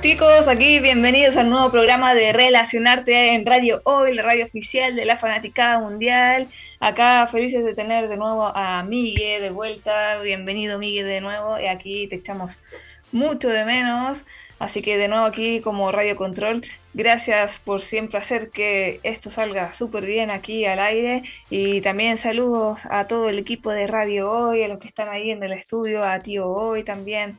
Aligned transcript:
Chicos? 0.00 0.48
Aquí 0.48 0.80
bienvenidos 0.80 1.36
al 1.36 1.50
nuevo 1.50 1.70
programa 1.70 2.14
de 2.14 2.32
Relacionarte 2.32 3.34
en 3.34 3.44
Radio 3.44 3.82
Hoy, 3.84 4.14
la 4.14 4.22
radio 4.22 4.46
oficial 4.46 4.96
de 4.96 5.04
la 5.04 5.18
Fanaticada 5.18 5.78
Mundial. 5.78 6.48
Acá 6.78 7.26
felices 7.26 7.66
de 7.66 7.74
tener 7.74 8.08
de 8.08 8.16
nuevo 8.16 8.46
a 8.46 8.82
Miguel 8.82 9.42
de 9.42 9.50
vuelta. 9.50 10.18
Bienvenido 10.22 10.78
Miguel 10.78 11.06
de 11.06 11.20
nuevo. 11.20 11.60
Y 11.60 11.66
aquí 11.66 12.06
te 12.06 12.16
echamos 12.16 12.58
mucho 13.12 13.48
de 13.48 13.66
menos. 13.66 14.24
Así 14.58 14.80
que 14.80 14.96
de 14.96 15.08
nuevo 15.08 15.26
aquí 15.26 15.60
como 15.60 15.92
Radio 15.92 16.16
Control, 16.16 16.64
gracias 16.94 17.58
por 17.58 17.82
siempre 17.82 18.18
hacer 18.18 18.50
que 18.50 19.00
esto 19.02 19.30
salga 19.30 19.74
súper 19.74 20.06
bien 20.06 20.30
aquí 20.30 20.64
al 20.64 20.78
aire. 20.80 21.24
Y 21.50 21.82
también 21.82 22.16
saludos 22.16 22.80
a 22.88 23.06
todo 23.06 23.28
el 23.28 23.38
equipo 23.38 23.70
de 23.70 23.86
Radio 23.86 24.30
Hoy, 24.30 24.62
a 24.62 24.68
los 24.68 24.78
que 24.78 24.88
están 24.88 25.10
ahí 25.10 25.30
en 25.30 25.42
el 25.42 25.52
estudio, 25.52 26.04
a 26.04 26.20
Tío 26.20 26.48
Hoy 26.48 26.84
también. 26.84 27.36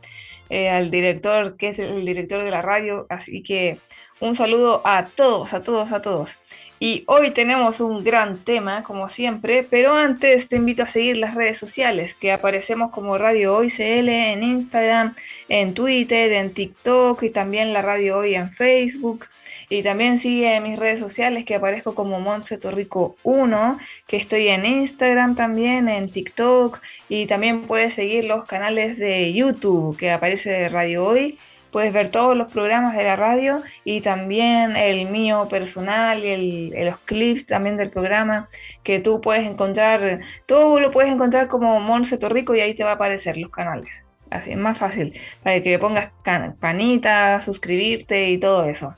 Eh, 0.52 0.70
al 0.70 0.92
director, 0.92 1.56
que 1.56 1.70
es 1.70 1.80
el 1.80 2.06
director 2.06 2.44
de 2.44 2.52
la 2.52 2.62
radio. 2.62 3.08
Así 3.10 3.42
que 3.42 3.80
un 4.20 4.36
saludo 4.36 4.82
a 4.84 5.06
todos, 5.08 5.54
a 5.54 5.64
todos, 5.64 5.94
a 5.94 6.02
todos. 6.02 6.40
Y 6.78 7.06
hoy 7.08 7.32
tenemos 7.32 7.80
un 7.80 8.04
gran 8.04 8.44
tema, 8.44 8.84
como 8.84 9.08
siempre, 9.08 9.64
pero 9.64 9.94
antes 9.94 10.50
te 10.50 10.58
invito 10.58 10.84
a 10.84 10.88
seguir 10.88 11.16
las 11.16 11.36
redes 11.36 11.58
sociales, 11.58 12.16
que 12.16 12.34
aparecemos 12.34 12.92
como 12.92 13.18
Radio 13.18 13.56
Hoy 13.56 13.70
CL 13.70 14.10
en 14.10 14.44
Instagram, 14.44 15.16
en 15.48 15.74
Twitter, 15.74 16.34
en 16.34 16.54
TikTok 16.54 17.24
y 17.24 17.30
también 17.30 17.72
la 17.72 17.82
Radio 17.82 18.18
Hoy 18.18 18.36
en 18.36 18.52
Facebook. 18.52 19.28
Y 19.72 19.84
también 19.84 20.18
sigue 20.18 20.60
mis 20.60 20.78
redes 20.78 21.00
sociales 21.00 21.46
que 21.46 21.56
aparezco 21.56 21.96
como 21.96 22.20
Montse 22.20 22.58
Torrico 22.58 23.16
1, 23.24 23.78
que 24.06 24.18
estoy 24.18 24.50
en 24.50 24.66
Instagram 24.66 25.36
también, 25.36 25.88
en 25.88 26.12
TikTok. 26.12 26.82
Y 27.08 27.26
también 27.26 27.62
puedes 27.62 27.94
seguir 27.94 28.26
los 28.26 28.44
canales 28.44 28.98
de 28.98 29.32
YouTube 29.32 29.96
que 29.96 30.12
aparece 30.12 30.68
Radio 30.68 31.06
Hoy. 31.06 31.40
Puedes 31.72 31.94
ver 31.94 32.10
todos 32.10 32.36
los 32.36 32.52
programas 32.52 32.98
de 32.98 33.06
la 33.06 33.16
radio 33.16 33.64
y 33.86 34.02
también 34.02 34.76
el 34.76 35.10
mío 35.10 35.48
personal 35.50 36.26
y 36.26 36.72
los 36.84 37.00
clips 37.00 37.46
también 37.46 37.78
del 37.78 37.92
programa 37.92 38.50
que 38.84 39.00
tú 39.00 39.22
puedes 39.22 39.48
encontrar. 39.50 40.20
Todo 40.48 40.82
lo 40.82 40.92
puedes 40.92 41.14
encontrar 41.14 41.48
como 41.48 41.80
Monse 41.80 42.18
Torrico 42.18 42.54
y 42.56 42.60
ahí 42.60 42.76
te 42.76 42.84
va 42.84 42.92
a 42.92 42.94
aparecer 42.96 43.38
los 43.38 43.52
canales. 43.52 44.04
Así 44.30 44.52
es 44.52 44.58
más 44.58 44.78
fácil 44.78 45.14
para 45.44 45.62
que 45.64 45.72
le 45.72 45.80
pongas 45.80 46.12
campanita, 46.24 47.40
suscribirte 47.42 48.30
y 48.32 48.38
todo 48.38 48.66
eso. 48.66 48.96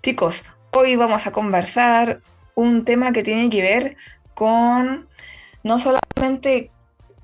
Chicos, 0.00 0.44
hoy 0.70 0.94
vamos 0.94 1.26
a 1.26 1.32
conversar 1.32 2.20
un 2.54 2.84
tema 2.84 3.12
que 3.12 3.24
tiene 3.24 3.50
que 3.50 3.60
ver 3.60 3.96
con 4.34 5.08
no 5.64 5.80
solamente 5.80 6.70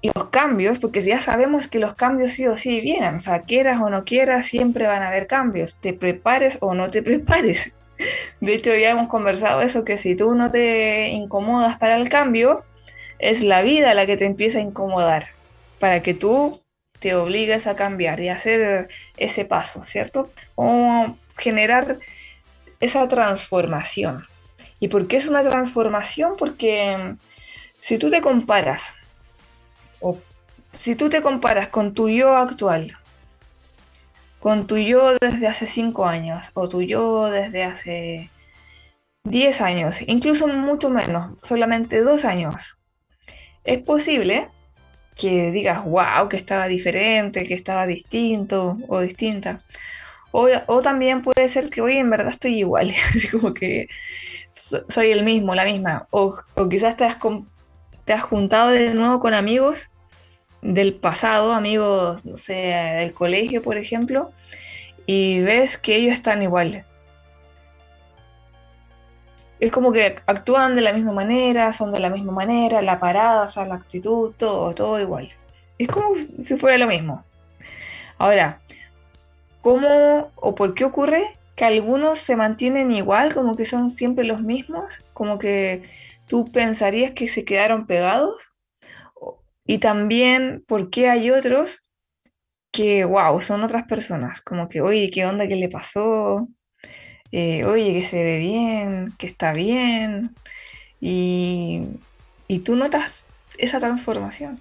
los 0.02 0.28
cambios, 0.30 0.80
porque 0.80 1.00
ya 1.00 1.20
sabemos 1.20 1.68
que 1.68 1.78
los 1.78 1.94
cambios 1.94 2.32
sí 2.32 2.48
o 2.48 2.56
sí 2.56 2.80
vienen, 2.80 3.14
o 3.14 3.20
sea, 3.20 3.42
quieras 3.42 3.80
o 3.80 3.90
no 3.90 4.04
quieras, 4.04 4.46
siempre 4.46 4.88
van 4.88 5.04
a 5.04 5.08
haber 5.08 5.28
cambios, 5.28 5.76
te 5.76 5.94
prepares 5.94 6.58
o 6.60 6.74
no 6.74 6.90
te 6.90 7.02
prepares. 7.04 7.74
De 8.40 8.54
hecho, 8.54 8.74
ya 8.74 8.90
hemos 8.90 9.08
conversado 9.08 9.62
eso, 9.62 9.84
que 9.84 9.96
si 9.96 10.16
tú 10.16 10.34
no 10.34 10.50
te 10.50 11.10
incomodas 11.10 11.78
para 11.78 11.94
el 11.94 12.08
cambio, 12.08 12.64
es 13.20 13.44
la 13.44 13.62
vida 13.62 13.94
la 13.94 14.04
que 14.04 14.16
te 14.16 14.24
empieza 14.24 14.58
a 14.58 14.62
incomodar, 14.62 15.28
para 15.78 16.02
que 16.02 16.12
tú 16.12 16.60
te 16.98 17.14
obligues 17.14 17.68
a 17.68 17.76
cambiar 17.76 18.18
y 18.18 18.30
hacer 18.30 18.88
ese 19.16 19.44
paso, 19.44 19.84
¿cierto? 19.84 20.30
O 20.56 21.14
generar 21.38 21.98
esa 22.80 23.08
transformación. 23.08 24.26
¿Y 24.80 24.88
por 24.88 25.06
qué 25.06 25.16
es 25.16 25.26
una 25.28 25.42
transformación? 25.42 26.34
Porque 26.36 26.96
mm, 26.96 27.16
si 27.80 27.98
tú 27.98 28.10
te 28.10 28.20
comparas, 28.20 28.94
o 30.00 30.18
si 30.72 30.96
tú 30.96 31.08
te 31.08 31.22
comparas 31.22 31.68
con 31.68 31.94
tu 31.94 32.08
yo 32.08 32.36
actual, 32.36 32.96
con 34.40 34.66
tu 34.66 34.76
yo 34.76 35.16
desde 35.18 35.46
hace 35.46 35.66
5 35.66 36.06
años, 36.06 36.50
o 36.54 36.68
tu 36.68 36.82
yo 36.82 37.30
desde 37.30 37.64
hace 37.64 38.30
10 39.24 39.60
años, 39.62 40.00
incluso 40.06 40.48
mucho 40.48 40.90
menos, 40.90 41.40
solamente 41.40 42.02
2 42.02 42.24
años, 42.26 42.76
es 43.64 43.78
posible 43.78 44.48
que 45.16 45.50
digas, 45.50 45.84
wow, 45.84 46.28
que 46.28 46.36
estaba 46.36 46.66
diferente, 46.66 47.46
que 47.46 47.54
estaba 47.54 47.86
distinto 47.86 48.76
o 48.88 49.00
distinta. 49.00 49.62
O, 50.36 50.80
también 50.82 51.22
puede 51.22 51.48
ser 51.48 51.70
que 51.70 51.80
hoy 51.80 51.96
en 51.96 52.10
verdad 52.10 52.26
estoy 52.26 52.58
igual, 52.58 52.92
así 53.08 53.28
como 53.28 53.54
que 53.54 53.86
soy 54.48 55.12
el 55.12 55.22
mismo, 55.22 55.54
la 55.54 55.64
misma. 55.64 56.08
O, 56.10 56.34
quizás 56.68 56.96
te 56.96 57.04
has, 57.04 57.18
te 58.04 58.12
has 58.12 58.24
juntado 58.24 58.70
de 58.70 58.94
nuevo 58.94 59.20
con 59.20 59.32
amigos 59.32 59.90
del 60.60 60.94
pasado, 60.94 61.52
amigos, 61.52 62.24
no 62.24 62.36
sé, 62.36 62.54
del 62.54 63.14
colegio, 63.14 63.62
por 63.62 63.76
ejemplo, 63.76 64.32
y 65.06 65.40
ves 65.40 65.78
que 65.78 65.94
ellos 65.94 66.14
están 66.14 66.42
igual. 66.42 66.84
Es 69.60 69.70
como 69.70 69.92
que 69.92 70.16
actúan 70.26 70.74
de 70.74 70.82
la 70.82 70.92
misma 70.92 71.12
manera, 71.12 71.72
son 71.72 71.92
de 71.92 72.00
la 72.00 72.10
misma 72.10 72.32
manera, 72.32 72.82
la 72.82 72.98
parada, 72.98 73.46
la 73.68 73.74
actitud, 73.76 74.32
todo, 74.36 74.74
todo 74.74 75.00
igual. 75.00 75.30
Es 75.78 75.86
como 75.86 76.16
si 76.18 76.56
fuera 76.56 76.76
lo 76.76 76.88
mismo. 76.88 77.24
Ahora, 78.18 78.60
¿Cómo 79.64 80.30
o 80.36 80.54
por 80.54 80.74
qué 80.74 80.84
ocurre 80.84 81.24
que 81.56 81.64
algunos 81.64 82.18
se 82.18 82.36
mantienen 82.36 82.92
igual, 82.92 83.32
como 83.32 83.56
que 83.56 83.64
son 83.64 83.88
siempre 83.88 84.22
los 84.26 84.42
mismos? 84.42 84.84
Como 85.14 85.38
que 85.38 85.82
tú 86.26 86.44
pensarías 86.52 87.12
que 87.12 87.28
se 87.28 87.46
quedaron 87.46 87.86
pegados. 87.86 88.34
Y 89.64 89.78
también, 89.78 90.62
¿por 90.68 90.90
qué 90.90 91.08
hay 91.08 91.30
otros 91.30 91.78
que, 92.72 93.06
wow, 93.06 93.40
son 93.40 93.62
otras 93.64 93.84
personas? 93.84 94.42
Como 94.42 94.68
que, 94.68 94.82
oye, 94.82 95.10
¿qué 95.10 95.24
onda? 95.24 95.48
¿Qué 95.48 95.56
le 95.56 95.70
pasó? 95.70 96.46
Eh, 97.32 97.64
oye, 97.64 97.94
que 97.94 98.02
se 98.02 98.22
ve 98.22 98.38
bien, 98.40 99.14
que 99.18 99.26
está 99.26 99.54
bien. 99.54 100.34
Y, 101.00 101.84
y 102.48 102.58
tú 102.58 102.76
notas 102.76 103.24
esa 103.56 103.80
transformación. 103.80 104.60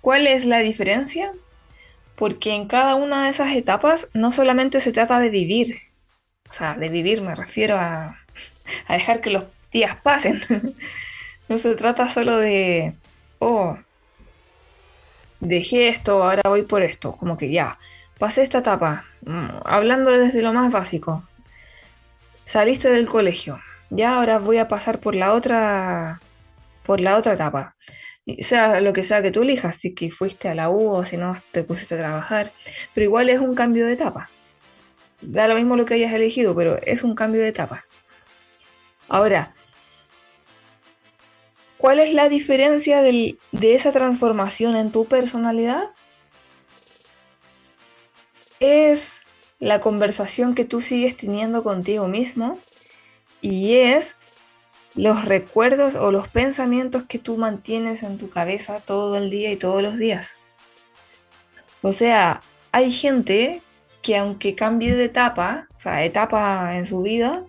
¿Cuál 0.00 0.26
es 0.26 0.46
la 0.46 0.60
diferencia? 0.60 1.32
Porque 2.16 2.54
en 2.54 2.66
cada 2.66 2.94
una 2.94 3.24
de 3.24 3.30
esas 3.30 3.54
etapas 3.54 4.08
no 4.14 4.32
solamente 4.32 4.80
se 4.80 4.92
trata 4.92 5.20
de 5.20 5.30
vivir, 5.30 5.78
o 6.50 6.52
sea, 6.52 6.74
de 6.74 6.88
vivir 6.88 7.22
me 7.22 7.34
refiero 7.34 7.78
a, 7.78 8.18
dejar 8.88 9.20
que 9.20 9.30
los 9.30 9.44
días 9.70 9.96
pasen, 10.02 10.42
no 11.48 11.58
se 11.58 11.74
trata 11.76 12.08
solo 12.08 12.38
de, 12.38 12.94
oh, 13.38 13.76
dejé 15.40 15.88
esto, 15.88 16.24
ahora 16.24 16.42
voy 16.46 16.62
por 16.62 16.82
esto, 16.82 17.12
como 17.12 17.36
que 17.36 17.50
ya, 17.50 17.78
pasé 18.18 18.42
esta 18.42 18.58
etapa, 18.58 19.04
mm, 19.22 19.48
hablando 19.64 20.10
desde 20.10 20.42
lo 20.42 20.52
más 20.54 20.72
básico, 20.72 21.22
saliste 22.44 22.90
del 22.90 23.08
colegio, 23.08 23.60
ya 23.90 24.16
ahora 24.16 24.38
voy 24.38 24.58
a 24.58 24.68
pasar 24.68 25.00
por 25.00 25.14
la 25.14 25.34
otra, 25.34 26.20
por 26.84 27.00
la 27.00 27.16
otra 27.16 27.34
etapa 27.34 27.76
sea 28.40 28.80
lo 28.80 28.92
que 28.92 29.04
sea 29.04 29.22
que 29.22 29.30
tú 29.30 29.42
elijas, 29.42 29.76
si 29.76 29.94
que 29.94 30.10
fuiste 30.10 30.48
a 30.48 30.54
la 30.54 30.68
U 30.70 30.90
o 30.90 31.04
si 31.04 31.16
no 31.16 31.36
te 31.52 31.62
pusiste 31.62 31.94
a 31.94 31.98
trabajar, 31.98 32.52
pero 32.92 33.04
igual 33.04 33.30
es 33.30 33.40
un 33.40 33.54
cambio 33.54 33.86
de 33.86 33.92
etapa. 33.92 34.30
Da 35.20 35.48
lo 35.48 35.54
mismo 35.54 35.76
lo 35.76 35.84
que 35.84 35.94
hayas 35.94 36.12
elegido, 36.12 36.54
pero 36.54 36.78
es 36.82 37.02
un 37.04 37.14
cambio 37.14 37.40
de 37.40 37.48
etapa. 37.48 37.86
Ahora, 39.08 39.54
¿cuál 41.78 42.00
es 42.00 42.12
la 42.12 42.28
diferencia 42.28 43.00
de 43.00 43.38
esa 43.52 43.92
transformación 43.92 44.76
en 44.76 44.90
tu 44.90 45.06
personalidad? 45.06 45.84
Es 48.58 49.20
la 49.60 49.80
conversación 49.80 50.54
que 50.54 50.64
tú 50.64 50.80
sigues 50.80 51.16
teniendo 51.16 51.62
contigo 51.62 52.08
mismo 52.08 52.58
y 53.40 53.76
es 53.76 54.16
los 54.96 55.26
recuerdos 55.26 55.94
o 55.94 56.10
los 56.10 56.26
pensamientos 56.28 57.04
que 57.04 57.18
tú 57.18 57.36
mantienes 57.36 58.02
en 58.02 58.16
tu 58.18 58.30
cabeza 58.30 58.80
todo 58.80 59.16
el 59.18 59.30
día 59.30 59.52
y 59.52 59.56
todos 59.56 59.82
los 59.82 59.98
días. 59.98 60.36
O 61.82 61.92
sea, 61.92 62.40
hay 62.72 62.90
gente 62.90 63.62
que 64.02 64.16
aunque 64.16 64.54
cambie 64.54 64.94
de 64.94 65.04
etapa, 65.04 65.68
o 65.76 65.78
sea, 65.78 66.04
etapa 66.04 66.76
en 66.76 66.86
su 66.86 67.02
vida, 67.02 67.44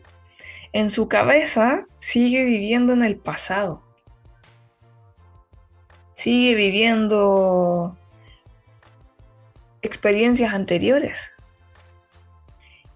en 0.74 0.90
su 0.90 1.08
cabeza 1.08 1.88
sigue 2.00 2.44
viviendo 2.44 2.94
en 2.94 3.04
el 3.04 3.18
pasado. 3.18 3.84
sigue 6.14 6.56
viviendo 6.56 7.96
experiencias 9.84 10.54
anteriores. 10.54 11.32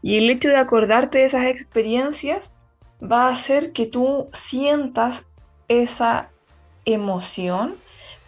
Y 0.01 0.18
el 0.18 0.30
hecho 0.31 0.50
de 0.50 0.57
acordarte 0.57 1.19
de 1.19 1.25
esas 1.25 1.45
experiencias 1.45 2.54
va 3.01 3.27
a 3.27 3.31
hacer 3.31 3.71
que 3.74 3.88
tú 3.88 4.27
sientas 4.31 5.25
esa 5.68 6.30
emoción, 6.86 7.77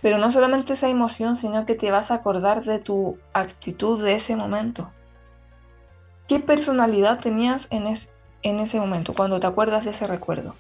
pero 0.02 0.18
no 0.18 0.32
solamente 0.32 0.74
esa 0.74 0.90
emoción, 0.90 1.38
sino 1.38 1.66
que 1.66 1.76
te 1.76 1.92
vas 1.92 2.12
a 2.12 2.16
acordar 2.16 2.64
de 2.64 2.80
tu 2.80 3.18
actitud 3.34 4.04
de 4.04 4.16
ese 4.16 4.36
momento. 4.36 4.92
¿Qué 6.28 6.40
personalidad 6.40 7.20
tenías 7.20 7.68
en, 7.72 7.86
en 8.44 8.60
ese 8.60 8.80
momento, 8.80 9.14
cuando 9.14 9.40
te 9.40 9.48
acuerdas 9.48 9.86
de 9.86 9.92
ese 9.92 10.08
recuerdo? 10.08 10.56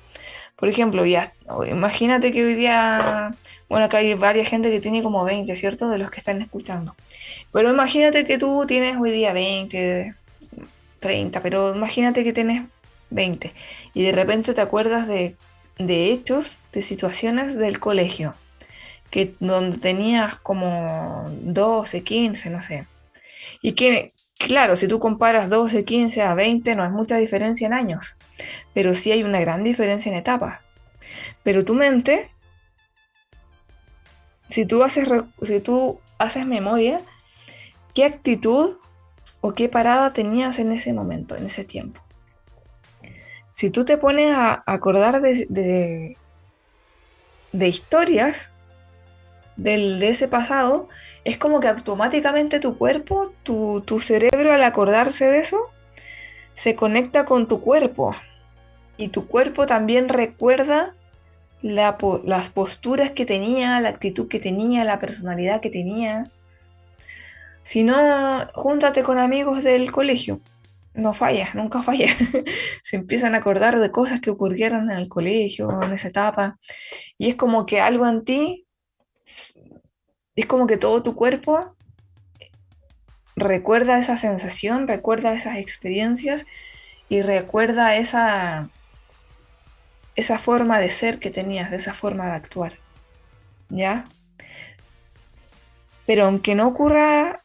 Por 0.56 0.70
ejemplo, 0.70 1.06
ya, 1.06 1.34
imagínate 1.68 2.32
que 2.32 2.46
hoy 2.46 2.54
día, 2.54 3.32
bueno, 3.70 3.86
acá 3.86 3.98
hay 3.98 4.14
varias 4.14 4.48
gente 4.48 4.70
que 4.70 4.80
tiene 4.80 5.02
como 5.02 5.24
20, 5.24 5.56
¿cierto? 5.56 5.90
De 5.90 5.98
los 5.98 6.12
que 6.12 6.20
están 6.20 6.42
escuchando. 6.42 6.96
Pero 7.52 7.72
imagínate 7.72 8.26
que 8.26 8.38
tú 8.38 8.66
tienes 8.68 8.98
hoy 8.98 9.12
día 9.12 9.34
20, 9.34 10.16
30, 11.00 11.42
pero 11.42 11.76
imagínate 11.76 12.24
que 12.24 12.34
tienes 12.34 12.64
20 13.14 13.54
y 13.94 14.04
de 14.04 14.12
repente 14.12 14.54
te 14.54 14.62
acuerdas 14.62 15.08
de, 15.08 15.36
de 15.78 16.12
hechos, 16.12 16.60
de 16.72 16.82
situaciones 16.82 17.56
del 17.56 17.80
colegio, 17.80 18.36
que 19.10 19.36
donde 19.40 19.78
tenías 19.78 20.36
como 20.40 21.24
12, 21.42 22.04
15, 22.04 22.50
no 22.50 22.62
sé. 22.62 22.88
Y 23.62 23.74
que, 23.74 24.12
claro, 24.38 24.76
si 24.76 24.88
tú 24.88 25.00
comparas 25.00 25.50
12, 25.50 25.86
15 25.86 26.22
a 26.22 26.34
20, 26.34 26.76
no 26.76 26.86
es 26.86 26.92
mucha 26.92 27.18
diferencia 27.18 27.68
en 27.68 27.74
años 27.74 28.18
pero 28.74 28.96
sí 28.96 29.12
hay 29.12 29.24
una 29.24 29.40
gran 29.40 29.64
diferencia 29.64 30.12
en 30.12 30.18
etapas. 30.18 30.60
Pero 31.44 31.66
tu 31.66 31.74
mente, 31.74 32.32
si 34.50 34.66
tú 34.66 34.84
haces, 34.84 35.08
si 35.42 35.60
tú 35.60 36.00
haces 36.18 36.46
memoria, 36.46 37.02
¿qué 37.94 38.06
actitud 38.06 38.78
o 39.42 39.54
qué 39.54 39.70
parada 39.70 40.14
tenías 40.14 40.60
en 40.60 40.72
ese 40.72 40.94
momento, 40.94 41.36
en 41.36 41.46
ese 41.46 41.64
tiempo? 41.64 42.02
Si 43.54 43.70
tú 43.70 43.86
te 43.86 44.00
pones 44.00 44.32
a 44.36 44.64
acordar 44.66 45.22
de, 45.22 45.46
de, 47.52 47.68
historias 47.68 48.50
del, 49.58 50.00
de 50.00 50.10
ese 50.10 50.28
pasado, 50.28 50.90
es 51.24 51.38
como 51.38 51.60
que 51.60 51.68
automáticamente 51.68 52.60
tu 52.60 52.80
cuerpo, 52.80 53.32
tu, 53.44 53.82
tu 53.86 54.00
cerebro 54.00 54.54
al 54.54 54.64
acordarse 54.64 55.28
de 55.28 55.38
eso, 55.38 55.70
se 56.56 56.76
conecta 56.76 57.26
con 57.26 57.48
tu 57.48 57.62
cuerpo 57.62 58.16
y 58.98 59.10
tu 59.10 59.28
cuerpo 59.28 59.68
también 59.68 60.10
recuerda 60.10 60.96
las 61.62 62.50
posturas 62.50 63.12
que 63.12 63.28
tenía, 63.28 63.80
la 63.82 63.90
actitud 63.90 64.28
que 64.28 64.40
tenía, 64.40 64.84
la 64.84 65.00
personalidad 65.00 65.62
que 65.62 65.70
tenía. 65.70 66.32
Si 67.62 67.84
no, 67.84 68.50
júntate 68.56 69.04
con 69.04 69.20
amigos 69.20 69.64
del 69.64 69.92
colegio. 69.92 70.42
No 70.94 71.14
fallas, 71.14 71.56
nunca 71.56 71.82
fallas. 71.82 72.16
Se 72.84 72.96
empiezan 72.96 73.36
a 73.36 73.40
acordar 73.40 73.80
de 73.80 73.92
cosas 73.92 74.22
que 74.22 74.30
ocurrieron 74.30 74.92
en 74.92 74.98
el 74.98 75.10
colegio, 75.10 75.82
en 75.82 75.92
esa 75.94 76.10
etapa. 76.10 76.60
Y 77.18 77.30
es 77.30 77.36
como 77.36 77.66
que 77.66 77.82
algo 77.82 78.08
en 78.08 78.24
ti, 78.24 78.68
es 80.36 80.46
como 80.48 80.68
que 80.68 80.78
todo 80.78 81.02
tu 81.04 81.16
cuerpo 81.16 81.76
recuerda 83.36 83.98
esa 83.98 84.18
sensación, 84.18 84.88
recuerda 84.88 85.34
esas 85.34 85.58
experiencias 85.58 86.46
y 87.10 87.22
recuerda 87.22 87.96
esa, 87.96 88.70
esa 90.16 90.38
forma 90.38 90.80
de 90.80 90.90
ser 90.90 91.20
que 91.20 91.32
tenías, 91.32 91.72
esa 91.72 91.94
forma 91.94 92.28
de 92.28 92.34
actuar. 92.34 92.74
¿Ya? 93.70 94.06
Pero 96.06 96.26
aunque 96.26 96.54
no 96.56 96.68
ocurra, 96.68 97.42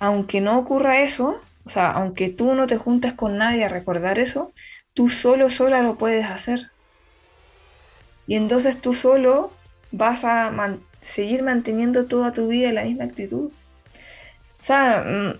aunque 0.00 0.40
no 0.40 0.58
ocurra 0.58 1.00
eso, 1.00 1.40
o 1.64 1.70
sea, 1.70 1.90
aunque 1.92 2.28
tú 2.28 2.54
no 2.54 2.66
te 2.66 2.76
juntes 2.76 3.12
con 3.14 3.38
nadie 3.38 3.64
a 3.64 3.68
recordar 3.68 4.18
eso, 4.18 4.52
tú 4.94 5.08
solo, 5.08 5.50
sola 5.50 5.82
lo 5.82 5.96
puedes 5.96 6.26
hacer. 6.26 6.70
Y 8.26 8.36
entonces 8.36 8.80
tú 8.80 8.94
solo 8.94 9.52
vas 9.92 10.24
a 10.24 10.52
seguir 11.00 11.42
manteniendo 11.42 12.06
toda 12.06 12.32
tu 12.32 12.48
vida 12.48 12.72
la 12.72 12.84
misma 12.84 13.04
actitud. 13.04 13.52
O 14.60 14.62
sea, 14.62 15.04
mm, 15.06 15.38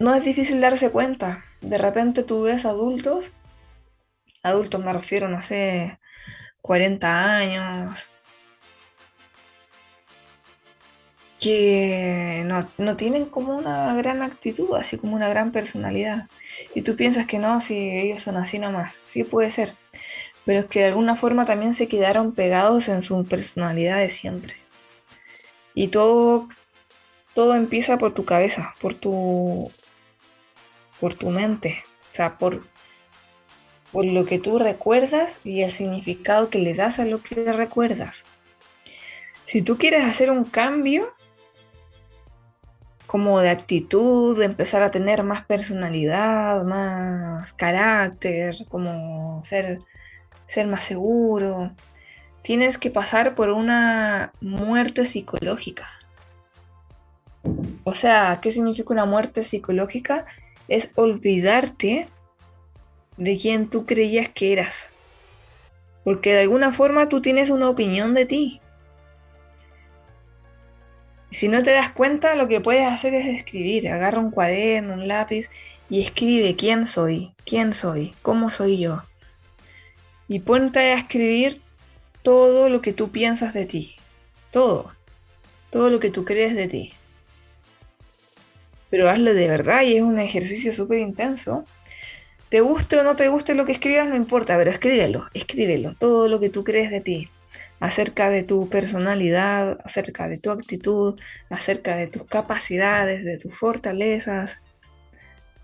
no 0.00 0.14
es 0.14 0.24
difícil 0.24 0.60
darse 0.60 0.90
cuenta. 0.90 1.44
De 1.60 1.78
repente 1.78 2.24
tú 2.24 2.42
ves 2.42 2.66
adultos 2.66 3.32
adultos 4.44 4.84
me 4.84 4.92
refiero, 4.92 5.28
no 5.28 5.42
sé, 5.42 5.98
40 6.60 7.36
años, 7.36 8.06
que 11.44 12.42
no, 12.78 12.96
tienen 12.96 13.26
como 13.26 13.54
una 13.54 13.94
gran 13.94 14.22
actitud, 14.22 14.74
así 14.76 14.96
como 14.96 15.14
una 15.14 15.28
gran 15.28 15.52
personalidad. 15.52 16.28
Y 16.74 16.80
tú 16.80 16.96
piensas 16.96 17.26
que 17.26 17.38
no, 17.38 17.60
si 17.60 17.76
ellos 17.76 18.22
son 18.22 18.38
así 18.38 18.58
nomás, 18.58 18.98
sí 19.04 19.24
puede 19.24 19.50
ser, 19.50 19.74
pero 20.46 20.60
es 20.60 20.66
que 20.66 20.80
de 20.80 20.86
alguna 20.86 21.16
forma 21.16 21.44
también 21.44 21.74
se 21.74 21.86
quedaron 21.86 22.32
pegados 22.32 22.88
en 22.88 23.02
su 23.02 23.26
personalidad 23.26 23.98
de 23.98 24.08
siempre. 24.08 24.56
Y 25.74 25.88
todo, 25.88 26.48
todo 27.34 27.54
empieza 27.54 27.98
por 27.98 28.14
tu 28.14 28.24
cabeza, 28.24 28.74
por 28.80 28.94
tu, 28.94 29.70
por 30.98 31.12
tu 31.12 31.28
mente, 31.28 31.84
o 32.10 32.14
sea, 32.14 32.38
por 32.38 32.62
por 33.92 34.06
lo 34.06 34.26
que 34.26 34.40
tú 34.40 34.58
recuerdas 34.58 35.38
y 35.44 35.62
el 35.62 35.70
significado 35.70 36.50
que 36.50 36.58
le 36.58 36.74
das 36.74 36.98
a 36.98 37.04
lo 37.04 37.22
que 37.22 37.52
recuerdas. 37.52 38.24
Si 39.44 39.62
tú 39.62 39.78
quieres 39.78 40.02
hacer 40.04 40.32
un 40.32 40.44
cambio 40.44 41.12
como 43.14 43.40
de 43.40 43.48
actitud, 43.48 44.36
de 44.36 44.44
empezar 44.44 44.82
a 44.82 44.90
tener 44.90 45.22
más 45.22 45.44
personalidad, 45.44 46.64
más 46.64 47.52
carácter, 47.52 48.56
como 48.68 49.40
ser, 49.44 49.78
ser 50.48 50.66
más 50.66 50.82
seguro, 50.82 51.70
tienes 52.42 52.76
que 52.76 52.90
pasar 52.90 53.36
por 53.36 53.50
una 53.50 54.32
muerte 54.40 55.06
psicológica. 55.06 55.88
O 57.84 57.94
sea, 57.94 58.40
¿qué 58.42 58.50
significa 58.50 58.92
una 58.92 59.04
muerte 59.04 59.44
psicológica? 59.44 60.26
Es 60.66 60.90
olvidarte 60.96 62.08
de 63.16 63.38
quien 63.38 63.70
tú 63.70 63.86
creías 63.86 64.28
que 64.28 64.52
eras. 64.52 64.90
Porque 66.02 66.32
de 66.32 66.40
alguna 66.40 66.72
forma 66.72 67.08
tú 67.08 67.22
tienes 67.22 67.50
una 67.50 67.68
opinión 67.68 68.12
de 68.12 68.26
ti. 68.26 68.60
Si 71.34 71.48
no 71.48 71.64
te 71.64 71.72
das 71.72 71.90
cuenta, 71.90 72.36
lo 72.36 72.46
que 72.46 72.60
puedes 72.60 72.86
hacer 72.86 73.12
es 73.12 73.26
escribir. 73.26 73.88
Agarra 73.88 74.20
un 74.20 74.30
cuaderno, 74.30 74.94
un 74.94 75.08
lápiz 75.08 75.50
y 75.90 76.00
escribe 76.00 76.54
quién 76.54 76.86
soy, 76.86 77.34
quién 77.44 77.72
soy, 77.72 78.14
cómo 78.22 78.50
soy 78.50 78.78
yo. 78.78 79.02
Y 80.28 80.38
ponte 80.38 80.78
a 80.78 80.94
escribir 80.94 81.60
todo 82.22 82.68
lo 82.68 82.80
que 82.80 82.92
tú 82.92 83.10
piensas 83.10 83.52
de 83.52 83.66
ti. 83.66 83.96
Todo. 84.52 84.92
Todo 85.70 85.90
lo 85.90 85.98
que 85.98 86.10
tú 86.10 86.24
crees 86.24 86.54
de 86.54 86.68
ti. 86.68 86.92
Pero 88.88 89.10
hazlo 89.10 89.34
de 89.34 89.48
verdad 89.48 89.82
y 89.82 89.96
es 89.96 90.02
un 90.02 90.20
ejercicio 90.20 90.72
súper 90.72 91.00
intenso 91.00 91.64
te 92.54 92.60
guste 92.60 92.96
o 93.00 93.02
no 93.02 93.16
te 93.16 93.26
guste 93.26 93.56
lo 93.56 93.66
que 93.66 93.72
escribas, 93.72 94.08
no 94.08 94.14
importa, 94.14 94.56
pero 94.56 94.70
escríbelo, 94.70 95.26
escríbelo, 95.34 95.96
todo 95.96 96.28
lo 96.28 96.38
que 96.38 96.50
tú 96.50 96.62
crees 96.62 96.88
de 96.88 97.00
ti, 97.00 97.28
acerca 97.84 98.30
de 98.30 98.42
tu 98.42 98.70
personalidad, 98.70 99.78
acerca 99.84 100.26
de 100.26 100.38
tu 100.38 100.50
actitud, 100.50 101.20
acerca 101.50 101.96
de 101.96 102.06
tus 102.06 102.24
capacidades, 102.24 103.26
de 103.26 103.36
tus 103.36 103.54
fortalezas, 103.54 104.58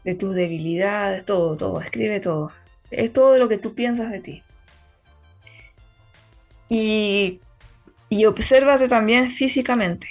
de 0.04 0.14
tus 0.14 0.34
debilidades, 0.34 1.24
todo, 1.24 1.56
todo, 1.56 1.80
escribe 1.80 2.20
todo. 2.20 2.52
Es 2.90 3.10
todo 3.14 3.38
lo 3.38 3.48
que 3.48 3.56
tú 3.56 3.74
piensas 3.74 4.10
de 4.10 4.20
ti. 4.20 4.42
Y, 6.68 7.40
y 8.10 8.26
obsérvate 8.26 8.86
también 8.86 9.30
físicamente. 9.30 10.06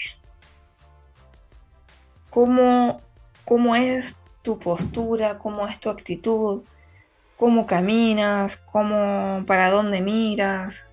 ¿Cómo, 2.32 3.02
cómo 3.46 3.76
es 3.76 4.16
tu 4.42 4.58
postura, 4.58 5.38
cómo 5.38 5.68
es 5.68 5.80
tu 5.80 5.92
actitud, 5.92 6.64
cómo 7.38 7.68
caminas, 7.68 8.58
cómo, 8.58 9.44
para 9.46 9.70
dónde 9.70 10.02
miras, 10.02 10.89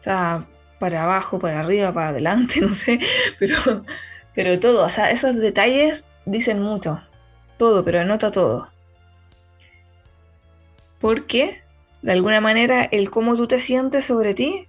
o 0.00 0.02
sea, 0.02 0.48
para 0.78 1.04
abajo, 1.04 1.38
para 1.38 1.60
arriba, 1.60 1.92
para 1.92 2.08
adelante, 2.08 2.60
no 2.62 2.72
sé, 2.72 2.98
pero, 3.38 3.54
pero 4.34 4.58
todo, 4.58 4.84
o 4.84 4.88
sea, 4.88 5.10
esos 5.10 5.36
detalles 5.36 6.06
dicen 6.24 6.62
mucho, 6.62 7.02
todo, 7.58 7.84
pero 7.84 8.00
anota 8.00 8.30
todo. 8.32 8.68
Porque, 11.00 11.62
de 12.00 12.12
alguna 12.12 12.40
manera, 12.40 12.84
el 12.84 13.10
cómo 13.10 13.36
tú 13.36 13.46
te 13.46 13.60
sientes 13.60 14.06
sobre 14.06 14.34
ti, 14.34 14.66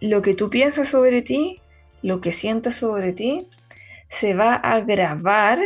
lo 0.00 0.20
que 0.20 0.34
tú 0.34 0.50
piensas 0.50 0.88
sobre 0.88 1.22
ti, 1.22 1.62
lo 2.02 2.20
que 2.20 2.32
sientes 2.32 2.76
sobre 2.76 3.14
ti, 3.14 3.46
se 4.08 4.34
va 4.34 4.54
a 4.54 4.80
grabar 4.80 5.60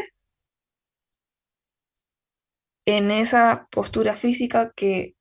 en 2.87 3.11
esa 3.11 3.67
postura 3.71 4.17
física 4.17 4.73
que 4.77 5.17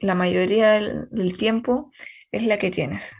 la 0.00 0.14
mayoría 0.14 0.72
del, 0.72 1.38
tiempo 1.38 1.90
es 2.36 2.42
la 2.42 2.58
que 2.58 2.70
tienes. 2.70 3.12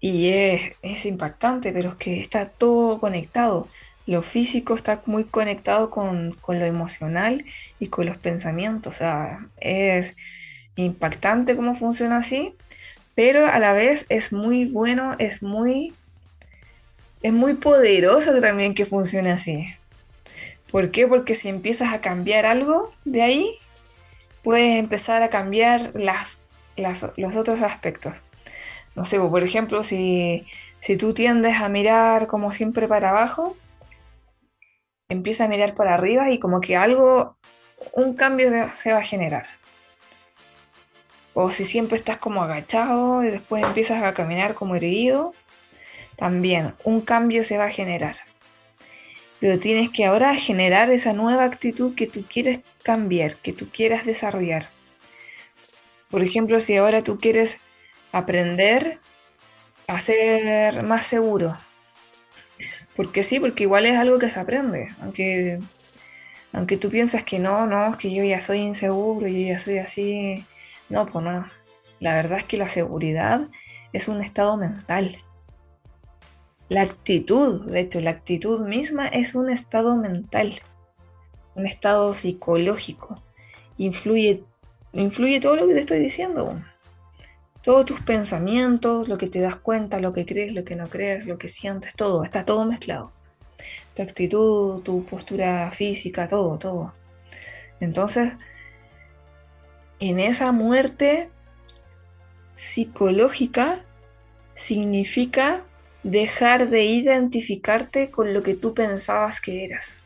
Y 0.00 0.28
es, 0.28 0.72
es 0.82 1.06
impactante, 1.06 1.72
pero 1.72 1.90
es 1.90 1.96
que 1.96 2.20
está 2.20 2.46
todo 2.46 3.00
conectado. 3.00 3.68
Lo 4.06 4.22
físico 4.22 4.74
está 4.74 5.02
muy 5.06 5.24
conectado 5.24 5.90
con, 5.90 6.32
con 6.40 6.60
lo 6.60 6.66
emocional 6.66 7.44
y 7.80 7.88
con 7.88 8.06
los 8.06 8.16
pensamientos. 8.18 8.94
O 8.94 8.98
sea, 8.98 9.46
es 9.56 10.14
impactante 10.76 11.56
cómo 11.56 11.74
funciona 11.74 12.18
así, 12.18 12.54
pero 13.14 13.46
a 13.46 13.58
la 13.58 13.72
vez 13.72 14.06
es 14.08 14.32
muy 14.32 14.66
bueno, 14.66 15.16
es 15.18 15.42
muy, 15.42 15.94
es 17.22 17.32
muy 17.32 17.54
poderoso 17.54 18.40
también 18.40 18.74
que 18.74 18.84
funcione 18.84 19.30
así. 19.30 19.66
¿Por 20.70 20.90
qué? 20.90 21.06
Porque 21.06 21.34
si 21.34 21.48
empiezas 21.48 21.94
a 21.94 22.00
cambiar 22.00 22.44
algo 22.44 22.92
de 23.04 23.22
ahí, 23.22 23.56
puedes 24.42 24.78
empezar 24.78 25.22
a 25.22 25.30
cambiar 25.30 25.92
las, 25.94 26.40
los 26.76 27.36
otros 27.36 27.62
aspectos. 27.62 28.22
No 28.94 29.04
sé, 29.04 29.20
por 29.20 29.42
ejemplo, 29.42 29.84
si, 29.84 30.46
si 30.80 30.96
tú 30.96 31.12
tiendes 31.12 31.60
a 31.60 31.68
mirar 31.68 32.26
como 32.26 32.50
siempre 32.52 32.88
para 32.88 33.10
abajo, 33.10 33.56
empieza 35.08 35.44
a 35.44 35.48
mirar 35.48 35.74
para 35.74 35.94
arriba 35.94 36.30
y 36.30 36.38
como 36.38 36.60
que 36.60 36.76
algo, 36.76 37.36
un 37.92 38.14
cambio 38.14 38.50
se 38.72 38.92
va 38.92 38.98
a 38.98 39.02
generar. 39.02 39.46
O 41.34 41.50
si 41.50 41.64
siempre 41.64 41.98
estás 41.98 42.16
como 42.16 42.42
agachado 42.42 43.22
y 43.22 43.30
después 43.30 43.62
empiezas 43.62 44.02
a 44.02 44.14
caminar 44.14 44.54
como 44.54 44.74
erguido, 44.74 45.34
también 46.16 46.74
un 46.82 47.02
cambio 47.02 47.44
se 47.44 47.58
va 47.58 47.66
a 47.66 47.70
generar. 47.70 48.16
Pero 49.38 49.58
tienes 49.58 49.90
que 49.90 50.06
ahora 50.06 50.34
generar 50.34 50.90
esa 50.90 51.12
nueva 51.12 51.44
actitud 51.44 51.94
que 51.94 52.06
tú 52.06 52.24
quieres 52.26 52.60
cambiar, 52.82 53.36
que 53.36 53.52
tú 53.52 53.68
quieras 53.70 54.06
desarrollar. 54.06 54.70
Por 56.10 56.22
ejemplo, 56.22 56.60
si 56.60 56.76
ahora 56.76 57.02
tú 57.02 57.18
quieres 57.18 57.58
aprender 58.12 58.98
a 59.86 60.00
ser 60.00 60.82
más 60.82 61.06
seguro. 61.06 61.56
Porque 62.94 63.22
sí, 63.22 63.40
porque 63.40 63.64
igual 63.64 63.86
es 63.86 63.96
algo 63.96 64.18
que 64.18 64.30
se 64.30 64.40
aprende. 64.40 64.88
Aunque, 65.02 65.58
aunque 66.52 66.76
tú 66.76 66.88
piensas 66.88 67.22
que 67.24 67.38
no, 67.38 67.66
no, 67.66 67.90
es 67.90 67.96
que 67.96 68.14
yo 68.14 68.24
ya 68.24 68.40
soy 68.40 68.58
inseguro, 68.58 69.26
yo 69.28 69.48
ya 69.48 69.58
soy 69.58 69.78
así 69.78 70.44
no, 70.88 71.06
pues 71.06 71.24
no. 71.24 71.48
La 71.98 72.14
verdad 72.14 72.38
es 72.38 72.44
que 72.44 72.56
la 72.56 72.68
seguridad 72.68 73.48
es 73.92 74.08
un 74.08 74.22
estado 74.22 74.56
mental. 74.56 75.18
La 76.68 76.82
actitud, 76.82 77.70
de 77.70 77.80
hecho, 77.80 78.00
la 78.00 78.10
actitud 78.10 78.66
misma 78.66 79.08
es 79.08 79.34
un 79.34 79.50
estado 79.50 79.96
mental, 79.96 80.60
un 81.54 81.66
estado 81.66 82.12
psicológico. 82.14 83.22
Influye, 83.78 84.44
influye 85.00 85.40
todo 85.40 85.56
lo 85.56 85.66
que 85.66 85.74
te 85.74 85.80
estoy 85.80 85.98
diciendo. 86.00 86.62
Todos 87.62 87.84
tus 87.86 88.00
pensamientos, 88.00 89.08
lo 89.08 89.18
que 89.18 89.28
te 89.28 89.40
das 89.40 89.56
cuenta, 89.56 90.00
lo 90.00 90.12
que 90.12 90.24
crees, 90.24 90.52
lo 90.52 90.64
que 90.64 90.76
no 90.76 90.88
crees, 90.88 91.26
lo 91.26 91.38
que 91.38 91.48
sientes, 91.48 91.94
todo, 91.94 92.24
está 92.24 92.44
todo 92.44 92.64
mezclado. 92.64 93.12
Tu 93.94 94.02
actitud, 94.02 94.82
tu 94.82 95.04
postura 95.04 95.70
física, 95.72 96.28
todo, 96.28 96.58
todo. 96.58 96.94
Entonces, 97.80 98.34
en 99.98 100.20
esa 100.20 100.52
muerte 100.52 101.30
psicológica 102.54 103.84
significa 104.54 105.64
dejar 106.02 106.70
de 106.70 106.84
identificarte 106.84 108.10
con 108.10 108.32
lo 108.32 108.42
que 108.42 108.54
tú 108.54 108.74
pensabas 108.74 109.40
que 109.40 109.64
eras. 109.64 110.02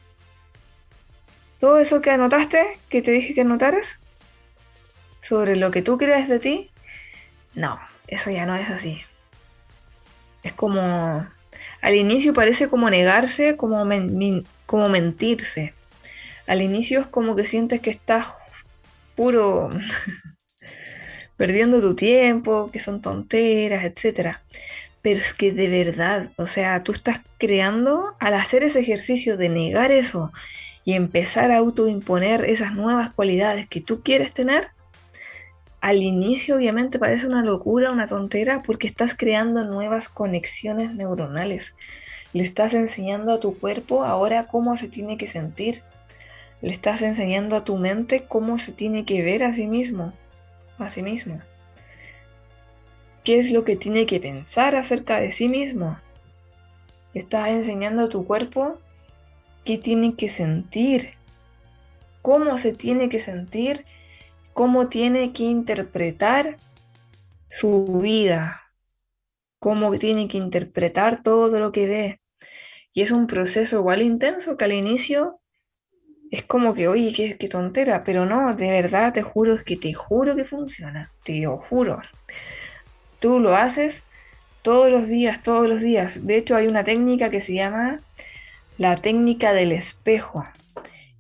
Todo 1.59 1.78
eso 1.78 2.00
que 2.00 2.11
anotaste, 2.11 2.78
que 2.88 3.02
te 3.02 3.11
dije 3.11 3.35
que 3.35 3.42
anotaras, 3.42 4.00
sobre 5.21 5.57
lo 5.57 5.71
que 5.71 5.83
tú 5.83 5.99
crees 5.99 6.29
de 6.29 6.41
ti, 6.41 6.71
no, 7.55 7.79
eso 8.09 8.31
ya 8.31 8.47
no 8.47 8.57
es 8.57 8.71
así. 8.71 9.03
Es 10.43 10.53
como, 10.53 11.27
al 11.81 11.95
inicio 11.95 12.33
parece 12.33 12.69
como 12.69 12.91
negarse, 12.91 13.57
como, 13.57 13.87
como 14.67 14.89
mentirse. 14.89 15.75
Al 16.47 16.62
inicio 16.62 17.00
es 17.00 17.07
como 17.07 17.37
que 17.37 17.47
sientes 17.47 17.81
que 17.81 17.91
estás 17.91 18.27
puro 19.15 19.71
perdiendo 21.37 21.81
tu 21.81 21.95
tiempo, 21.95 22.71
que 22.71 22.81
son 22.81 23.03
tonteras, 23.03 23.85
etc. 23.85 24.37
Pero 25.03 25.21
es 25.21 25.35
que 25.35 25.53
de 25.53 25.69
verdad, 25.69 26.31
o 26.37 26.47
sea, 26.47 26.83
tú 26.83 26.93
estás 26.93 27.21
creando, 27.39 28.15
al 28.19 28.35
hacer 28.35 28.65
ese 28.65 28.81
ejercicio 28.81 29.37
de 29.37 29.49
negar 29.49 29.93
eso 29.93 30.33
y 30.85 30.95
empezar 30.95 31.50
a 31.50 31.59
autoimponer 31.59 32.45
esas 32.45 32.73
nuevas 32.75 33.12
cualidades 33.12 33.69
que 33.69 33.81
tú 33.81 34.03
quieres 34.03 34.33
tener, 34.33 34.69
al 35.81 36.03
inicio 36.03 36.57
obviamente 36.57 36.99
parece 36.99 37.27
una 37.27 37.43
locura, 37.43 37.91
una 37.91 38.07
tontera, 38.07 38.63
porque 38.63 38.87
estás 38.87 39.17
creando 39.17 39.65
nuevas 39.65 40.09
conexiones 40.09 40.95
neuronales. 40.95 41.75
Le 42.33 42.43
estás 42.43 42.75
enseñando 42.75 43.33
a 43.33 43.41
tu 43.41 43.59
cuerpo 43.59 44.05
ahora 44.05 44.47
cómo 44.47 44.77
se 44.77 44.89
tiene 44.89 45.17
que 45.17 45.27
sentir, 45.27 45.83
le 46.63 46.73
estás 46.73 47.01
enseñando 47.03 47.57
a 47.57 47.65
tu 47.65 47.79
mente 47.79 48.25
cómo 48.29 48.59
se 48.59 48.73
tiene 48.73 49.05
que 49.05 49.23
ver 49.23 49.43
a 49.45 49.53
sí 49.53 49.67
mismo, 49.67 50.13
a 50.79 50.91
sí 50.91 51.03
mismo. 51.03 51.41
¿Qué 53.25 53.39
es 53.39 53.51
lo 53.51 53.65
que 53.65 53.77
tiene 53.77 54.07
que 54.07 54.21
pensar 54.21 54.77
acerca 54.77 55.21
de 55.21 55.31
sí 55.31 55.49
mismo? 55.49 55.99
Le 57.15 57.21
estás 57.21 57.49
enseñando 57.49 58.03
a 58.03 58.09
tu 58.09 58.27
cuerpo 58.27 58.79
qué 59.65 59.79
tiene 59.79 60.15
que 60.15 60.29
sentir, 60.29 61.11
cómo 62.23 62.59
se 62.59 62.73
tiene 62.73 63.09
que 63.09 63.19
sentir, 63.19 63.85
cómo 64.52 64.88
tiene 64.88 65.33
que 65.33 65.45
interpretar 65.45 66.59
su 67.50 68.00
vida, 68.00 68.73
cómo 69.59 69.90
tiene 69.92 70.28
que 70.28 70.38
interpretar 70.38 71.23
todo 71.23 71.59
lo 71.59 71.73
que 71.73 71.87
ve. 71.87 72.21
Y 72.92 73.02
es 73.02 73.11
un 73.11 73.26
proceso 73.26 73.78
igual 73.78 74.02
intenso 74.02 74.57
que 74.57 74.64
al 74.64 74.73
inicio 74.73 75.40
es 76.30 76.45
como 76.45 76.75
que, 76.75 76.88
oye, 76.88 77.12
qué, 77.12 77.49
tontera, 77.49 78.04
pero 78.04 78.25
no, 78.25 78.54
de 78.54 78.71
verdad 78.71 79.12
te 79.12 79.23
juro, 79.23 79.54
es 79.54 79.64
que 79.64 79.76
te 79.76 79.92
juro 79.92 80.37
que 80.37 80.45
funciona, 80.45 81.12
te 81.25 81.40
lo 81.40 81.59
juro. 81.59 82.00
Tú 83.19 83.40
lo 83.40 83.57
haces 83.57 84.04
todos 84.62 84.90
los 84.90 85.09
días, 85.09 85.42
todos 85.42 85.69
los 85.69 85.80
días. 85.80 86.25
De 86.26 86.37
hecho, 86.37 86.57
hay 86.57 86.69
una 86.69 86.85
técnica 86.85 87.30
que 87.30 87.40
se 87.40 87.54
llama 87.54 88.00
la 88.78 88.97
técnica 88.97 89.52
del 89.52 89.73
espejo. 89.73 90.47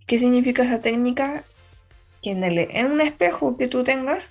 ¿Qué 0.06 0.16
significa 0.16 0.62
esa 0.62 0.80
técnica? 0.80 1.44
Que 2.22 2.32
en, 2.32 2.44
en 2.44 2.90
un 2.90 3.00
espejo 3.00 3.56
que 3.56 3.68
tú 3.68 3.84
tengas, 3.84 4.30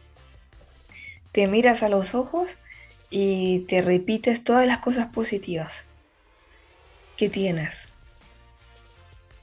te 1.31 1.47
miras 1.47 1.83
a 1.83 1.89
los 1.89 2.15
ojos 2.15 2.57
y 3.09 3.65
te 3.67 3.81
repites 3.81 4.43
todas 4.43 4.67
las 4.67 4.79
cosas 4.79 5.07
positivas 5.07 5.85
que 7.17 7.29
tienes 7.29 7.87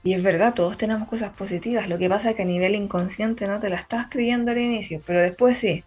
y 0.06 0.14
es 0.14 0.22
verdad, 0.22 0.54
todos 0.54 0.78
tenemos 0.78 1.08
cosas 1.08 1.30
positivas. 1.30 1.88
Lo 1.88 1.98
que 1.98 2.08
pasa 2.08 2.30
es 2.30 2.36
que 2.36 2.42
a 2.42 2.44
nivel 2.44 2.76
inconsciente 2.76 3.48
no 3.48 3.58
te 3.58 3.68
la 3.68 3.74
estás 3.74 4.06
creyendo 4.08 4.52
al 4.52 4.58
inicio, 4.58 5.02
pero 5.04 5.20
después 5.20 5.58
sí. 5.58 5.82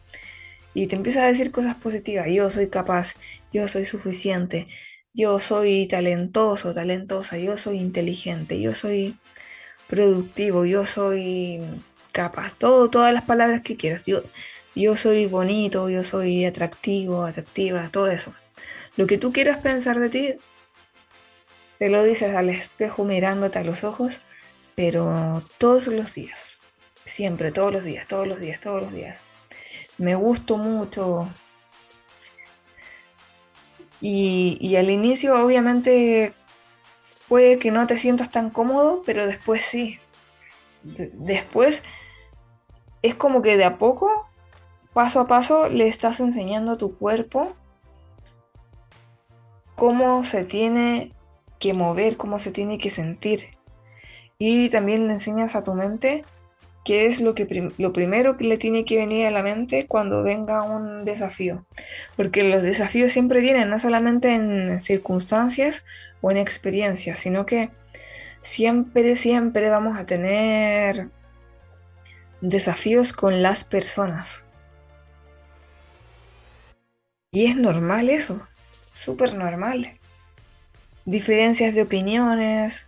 Y 0.74 0.88
te 0.88 0.98
empiezas 0.98 1.24
a 1.24 1.28
decir 1.28 1.52
cosas 1.52 1.76
positivas. 1.76 2.28
Yo 2.28 2.50
soy 2.50 2.68
capaz, 2.68 3.16
yo 3.54 3.70
soy 3.70 3.86
suficiente, 3.86 4.68
yo 5.14 5.40
soy 5.40 5.88
talentoso, 5.88 6.74
talentosa, 6.74 7.38
yo 7.38 7.56
soy 7.56 7.78
inteligente, 7.78 8.60
yo 8.60 8.76
soy 8.76 9.18
productivo, 9.88 10.66
yo 10.66 10.86
soy 10.86 11.62
capaz. 12.12 12.56
Todo, 12.56 12.90
todas 12.90 13.14
las 13.14 13.24
palabras 13.24 13.62
que 13.62 13.78
quieras. 13.78 14.06
Yo, 14.06 14.22
yo 14.76 14.96
soy 14.98 15.26
bonito, 15.26 15.90
yo 15.90 16.04
soy 16.04 16.46
atractivo, 16.46 17.24
atractiva, 17.24 17.90
todo 17.90 18.08
eso. 18.08 18.34
Lo 18.98 19.08
que 19.08 19.18
tú 19.18 19.32
quieras 19.32 19.60
pensar 19.60 20.00
de 20.00 20.10
ti, 20.10 20.34
te 21.78 21.90
lo 21.90 22.04
dices 22.04 22.36
al 22.36 22.50
espejo 22.50 23.06
mirándote 23.06 23.60
a 23.60 23.64
los 23.64 23.84
ojos, 23.84 24.22
pero 24.76 25.42
todos 25.58 25.88
los 25.88 26.14
días. 26.14 26.58
Siempre, 27.06 27.52
todos 27.52 27.74
los 27.74 27.84
días, 27.84 28.08
todos 28.08 28.28
los 28.28 28.40
días, 28.40 28.60
todos 28.60 28.84
los 28.84 28.94
días. 28.94 29.22
Me 29.98 30.16
gusto 30.16 30.58
mucho. 30.58 31.28
Y, 34.02 34.76
al 34.78 34.90
inicio 34.90 35.44
obviamente 35.44 36.34
puede 37.28 37.60
que 37.60 37.72
no 37.72 37.86
te 37.88 37.98
sientas 37.98 38.32
tan 38.32 38.50
cómodo, 38.50 39.02
pero 39.06 39.26
después 39.26 39.64
sí. 39.64 40.00
Después 40.84 41.84
es 43.02 43.16
como 43.16 43.42
que 43.42 43.58
de 43.58 43.66
a 43.66 43.78
poco, 43.78 44.10
paso 44.94 45.20
a 45.20 45.28
paso, 45.28 45.70
le 45.70 45.88
estás 45.88 46.20
enseñando 46.20 46.74
a 46.74 46.78
tu 46.78 46.98
cuerpo 46.98 47.56
cómo 49.76 50.24
se 50.24 50.44
tiene 50.44 51.12
que 51.60 51.74
mover, 51.74 52.18
cómo 52.18 52.38
se 52.38 52.52
tiene 52.52 52.78
que 52.78 52.90
sentir. 52.90 53.58
Y 54.38 54.70
también 54.70 55.08
le 55.08 55.14
enseñas 55.14 55.56
a 55.56 55.64
tu 55.64 55.74
mente 55.74 56.24
qué 56.86 57.06
es 57.06 57.22
lo, 57.22 57.36
que 57.36 57.72
lo 57.78 57.94
primero 57.94 58.38
que 58.38 58.46
le 58.46 58.58
tiene 58.58 58.86
que 58.86 58.98
venir 58.98 59.26
a 59.26 59.32
la 59.32 59.44
mente 59.44 59.86
cuando 59.86 60.24
venga 60.24 60.64
un 60.64 61.06
desafío. 61.06 61.66
Porque 62.16 62.44
los 62.44 62.62
desafíos 62.62 63.12
siempre 63.12 63.42
vienen, 63.42 63.70
no 63.70 63.80
solamente 63.80 64.34
en 64.34 64.80
circunstancias 64.80 65.86
o 66.22 66.32
en 66.32 66.38
experiencias, 66.38 67.20
sino 67.20 67.46
que 67.46 67.70
siempre, 68.42 69.16
siempre 69.16 69.70
vamos 69.70 69.98
a 69.98 70.06
tener 70.06 71.10
desafíos 72.42 73.14
con 73.14 73.42
las 73.42 73.64
personas. 73.64 74.46
Y 77.32 77.46
es 77.46 77.56
normal 77.56 78.10
eso. 78.10 78.48
Súper 78.92 79.36
normal. 79.36 79.98
Diferencias 81.06 81.76
de 81.76 81.84
opiniones, 81.84 82.86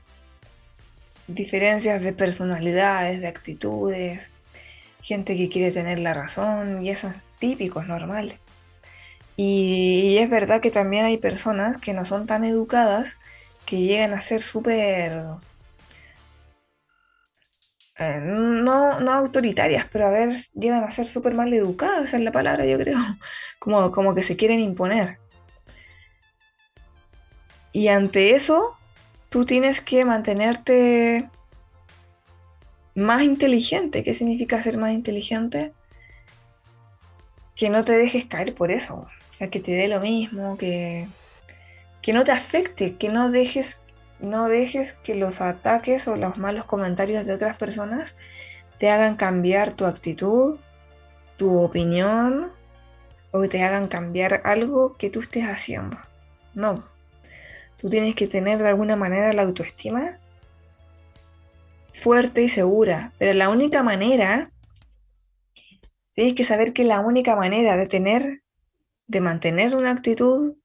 diferencias 1.27 2.01
de 2.01 2.13
personalidades, 2.13 3.22
de 3.22 3.27
actitudes, 3.27 4.29
gente 5.01 5.36
que 5.36 5.50
quiere 5.50 5.72
tener 5.72 6.00
la 6.00 6.13
razón 6.13 6.81
y 6.81 6.89
eso 6.89 7.08
es 7.08 7.15
típico, 7.39 7.81
es 7.81 7.88
normal. 7.88 8.38
Y, 9.38 10.17
es 10.20 10.29
verdad 10.29 10.62
que 10.62 10.72
también 10.72 11.05
hay 11.05 11.17
personas 11.17 11.77
que 11.77 11.93
no 11.93 12.05
son 12.05 12.27
tan 12.27 12.43
educadas 12.43 13.17
que 13.71 13.77
llegan 13.77 14.13
a 14.13 14.19
ser 14.19 14.41
súper... 14.41 15.23
Eh, 17.97 18.19
no, 18.21 18.99
no 18.99 19.11
autoritarias, 19.13 19.85
pero 19.89 20.07
a 20.07 20.11
ver, 20.11 20.35
llegan 20.53 20.83
a 20.83 20.91
ser 20.91 21.05
súper 21.05 21.33
mal 21.33 21.53
educadas, 21.53 22.03
esa 22.03 22.17
es 22.17 22.23
la 22.23 22.33
palabra, 22.33 22.65
yo 22.65 22.77
creo. 22.77 22.99
Como, 23.59 23.91
como 23.91 24.13
que 24.13 24.23
se 24.23 24.35
quieren 24.35 24.59
imponer. 24.59 25.19
Y 27.71 27.87
ante 27.87 28.35
eso, 28.35 28.75
tú 29.29 29.45
tienes 29.45 29.79
que 29.79 30.03
mantenerte 30.03 31.29
más 32.95 33.21
inteligente. 33.21 34.03
¿Qué 34.03 34.13
significa 34.13 34.61
ser 34.61 34.77
más 34.77 34.91
inteligente? 34.91 35.71
Que 37.55 37.69
no 37.69 37.83
te 37.85 37.93
dejes 37.93 38.25
caer 38.25 38.53
por 38.53 38.71
eso. 38.71 38.95
O 39.29 39.33
sea, 39.33 39.49
que 39.49 39.61
te 39.61 39.71
dé 39.71 39.87
lo 39.87 40.01
mismo, 40.01 40.57
que, 40.57 41.07
que 42.01 42.13
no 42.13 42.24
te 42.24 42.31
afecte, 42.31 42.96
que 42.96 43.10
no 43.10 43.31
dejes, 43.31 43.81
no 44.20 44.48
dejes 44.48 44.93
que 44.93 45.15
los 45.15 45.41
ataques 45.41 46.08
o 46.08 46.15
los 46.15 46.38
malos 46.38 46.65
comentarios 46.65 47.25
de 47.25 47.34
otras 47.34 47.58
personas 47.58 48.17
te 48.77 48.89
hagan 48.89 49.15
cambiar 49.15 49.74
tu 49.74 49.86
actitud, 49.86 50.60
tu 51.38 51.60
opinión 51.60 52.51
o 53.31 53.41
que 53.41 53.48
te 53.48 53.63
hagan 53.63 53.88
cambiar 53.88 54.41
algo 54.43 54.98
que 54.98 55.10
tú 55.10 55.22
estés 55.22 55.46
haciendo. 55.46 55.98
No, 56.53 56.84
Tú 57.81 57.89
tienes 57.89 58.13
que 58.13 58.27
tener 58.27 58.60
de 58.60 58.67
alguna 58.67 58.96
manera 58.96 59.34
la 59.34 59.41
autoestima 59.41 60.20
fuerte 61.91 62.43
y 62.43 62.48
segura. 62.48 63.12
Pero 63.17 63.34
la 63.34 63.50
única 63.50 63.81
manera, 63.81 64.51
tienes 66.12 66.36
que 66.36 66.43
saber 66.43 66.74
que 66.74 66.84
la 66.84 67.00
única 67.00 67.36
manera 67.36 67.77
de 67.77 67.88
tener, 67.88 68.43
de 69.08 69.20
mantener 69.20 69.75
una 69.75 69.89
actitud 69.89 70.58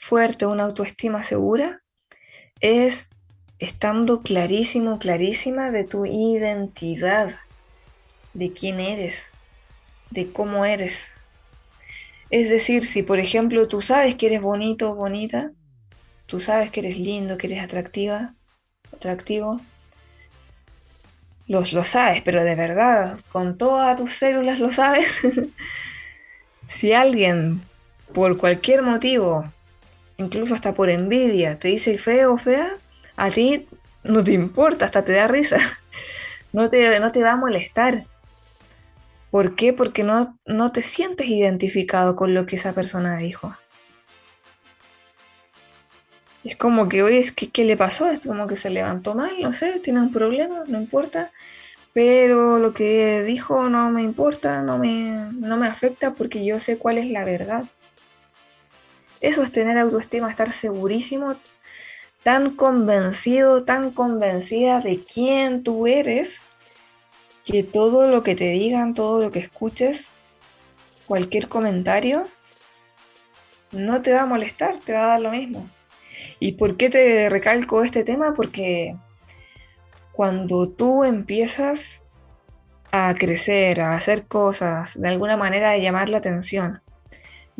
fuerte, 0.00 0.46
una 0.46 0.64
autoestima 0.64 1.22
segura, 1.22 1.82
es 2.60 3.06
estando 3.58 4.22
clarísimo, 4.22 4.98
clarísima 4.98 5.70
de 5.70 5.84
tu 5.84 6.06
identidad, 6.06 7.36
de 8.32 8.50
quién 8.50 8.80
eres, 8.80 9.30
de 10.10 10.32
cómo 10.32 10.64
eres. 10.64 11.08
Es 12.30 12.48
decir, 12.48 12.86
si 12.86 13.02
por 13.02 13.20
ejemplo 13.20 13.68
tú 13.68 13.82
sabes 13.82 14.14
que 14.14 14.26
eres 14.26 14.40
bonito 14.40 14.92
o 14.92 14.94
bonita, 14.94 15.52
tú 16.26 16.40
sabes 16.40 16.70
que 16.70 16.80
eres 16.80 16.98
lindo, 16.98 17.36
que 17.36 17.48
eres 17.48 17.62
atractiva, 17.62 18.34
atractivo, 18.94 19.60
los, 21.46 21.74
lo 21.74 21.84
sabes, 21.84 22.22
pero 22.22 22.42
de 22.42 22.54
verdad, 22.54 23.18
con 23.30 23.58
todas 23.58 23.98
tus 23.98 24.12
células 24.12 24.60
lo 24.60 24.72
sabes. 24.72 25.20
si 26.66 26.94
alguien, 26.94 27.60
por 28.14 28.38
cualquier 28.38 28.82
motivo, 28.82 29.52
incluso 30.20 30.54
hasta 30.54 30.74
por 30.74 30.90
envidia, 30.90 31.58
te 31.58 31.68
dice 31.68 31.96
feo 31.98 32.34
o 32.34 32.38
fea, 32.38 32.74
a 33.16 33.30
ti 33.30 33.66
no 34.04 34.22
te 34.22 34.32
importa, 34.32 34.84
hasta 34.84 35.04
te 35.04 35.12
da 35.12 35.26
risa. 35.26 35.58
No 36.52 36.68
te, 36.68 36.98
no 36.98 37.12
te 37.12 37.22
va 37.22 37.30
a 37.30 37.36
molestar. 37.36 38.06
¿Por 39.30 39.54
qué? 39.54 39.72
Porque 39.72 40.02
no, 40.02 40.36
no 40.46 40.72
te 40.72 40.82
sientes 40.82 41.28
identificado 41.28 42.16
con 42.16 42.34
lo 42.34 42.44
que 42.44 42.56
esa 42.56 42.72
persona 42.72 43.18
dijo. 43.18 43.54
Es 46.42 46.56
como 46.56 46.88
que, 46.88 47.04
oye, 47.04 47.24
¿qué, 47.36 47.50
¿qué 47.50 47.64
le 47.64 47.76
pasó? 47.76 48.10
Es 48.10 48.26
como 48.26 48.48
que 48.48 48.56
se 48.56 48.68
levantó 48.68 49.14
mal, 49.14 49.40
no 49.40 49.52
sé, 49.52 49.78
tiene 49.78 50.00
un 50.00 50.10
problema, 50.10 50.64
no 50.66 50.80
importa. 50.80 51.30
Pero 51.92 52.58
lo 52.58 52.74
que 52.74 53.22
dijo 53.22 53.68
no 53.68 53.90
me 53.90 54.02
importa, 54.02 54.60
no 54.62 54.76
me, 54.76 55.30
no 55.32 55.56
me 55.56 55.68
afecta 55.68 56.14
porque 56.14 56.44
yo 56.44 56.58
sé 56.58 56.78
cuál 56.78 56.98
es 56.98 57.06
la 57.06 57.24
verdad. 57.24 57.66
Eso 59.20 59.42
es 59.42 59.52
tener 59.52 59.78
autoestima, 59.78 60.30
estar 60.30 60.52
segurísimo, 60.52 61.36
tan 62.22 62.56
convencido, 62.56 63.64
tan 63.64 63.90
convencida 63.90 64.80
de 64.80 65.00
quién 65.00 65.62
tú 65.62 65.86
eres, 65.86 66.42
que 67.44 67.62
todo 67.62 68.08
lo 68.08 68.22
que 68.22 68.34
te 68.34 68.50
digan, 68.50 68.94
todo 68.94 69.22
lo 69.22 69.30
que 69.30 69.40
escuches, 69.40 70.08
cualquier 71.06 71.48
comentario, 71.48 72.26
no 73.72 74.02
te 74.02 74.12
va 74.12 74.22
a 74.22 74.26
molestar, 74.26 74.78
te 74.78 74.92
va 74.92 75.04
a 75.04 75.08
dar 75.08 75.20
lo 75.20 75.30
mismo. 75.30 75.68
¿Y 76.38 76.52
por 76.52 76.76
qué 76.76 76.90
te 76.90 77.28
recalco 77.28 77.82
este 77.82 78.04
tema? 78.04 78.34
Porque 78.34 78.96
cuando 80.12 80.68
tú 80.68 81.04
empiezas 81.04 82.02
a 82.92 83.14
crecer, 83.14 83.80
a 83.80 83.94
hacer 83.94 84.26
cosas, 84.26 85.00
de 85.00 85.08
alguna 85.08 85.36
manera 85.36 85.70
de 85.70 85.80
llamar 85.80 86.10
la 86.10 86.18
atención, 86.18 86.82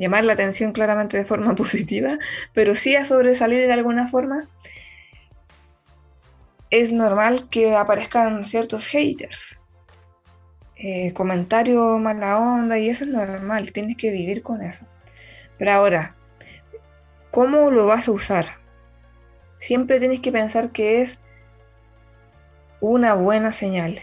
llamar 0.00 0.24
la 0.24 0.32
atención 0.32 0.72
claramente 0.72 1.18
de 1.18 1.24
forma 1.24 1.54
positiva, 1.62 2.18
pero 2.54 2.74
sí 2.74 2.96
a 2.96 3.04
sobresalir 3.04 3.66
de 3.66 3.72
alguna 3.72 4.08
forma, 4.08 4.48
es 6.70 6.92
normal 6.92 7.48
que 7.50 7.76
aparezcan 7.76 8.44
ciertos 8.44 8.86
haters. 8.88 9.58
Eh, 10.76 11.12
comentario 11.12 11.98
mala 11.98 12.38
onda 12.38 12.78
y 12.78 12.88
eso 12.88 13.04
es 13.04 13.10
normal, 13.10 13.70
tienes 13.72 13.96
que 13.98 14.10
vivir 14.10 14.42
con 14.42 14.62
eso. 14.62 14.86
Pero 15.58 15.72
ahora, 15.72 16.16
¿cómo 17.30 17.70
lo 17.70 17.86
vas 17.86 18.08
a 18.08 18.12
usar? 18.12 18.58
Siempre 19.58 19.98
tienes 19.98 20.20
que 20.20 20.32
pensar 20.32 20.70
que 20.70 21.02
es 21.02 21.18
una 22.80 23.12
buena 23.12 23.52
señal. 23.52 24.00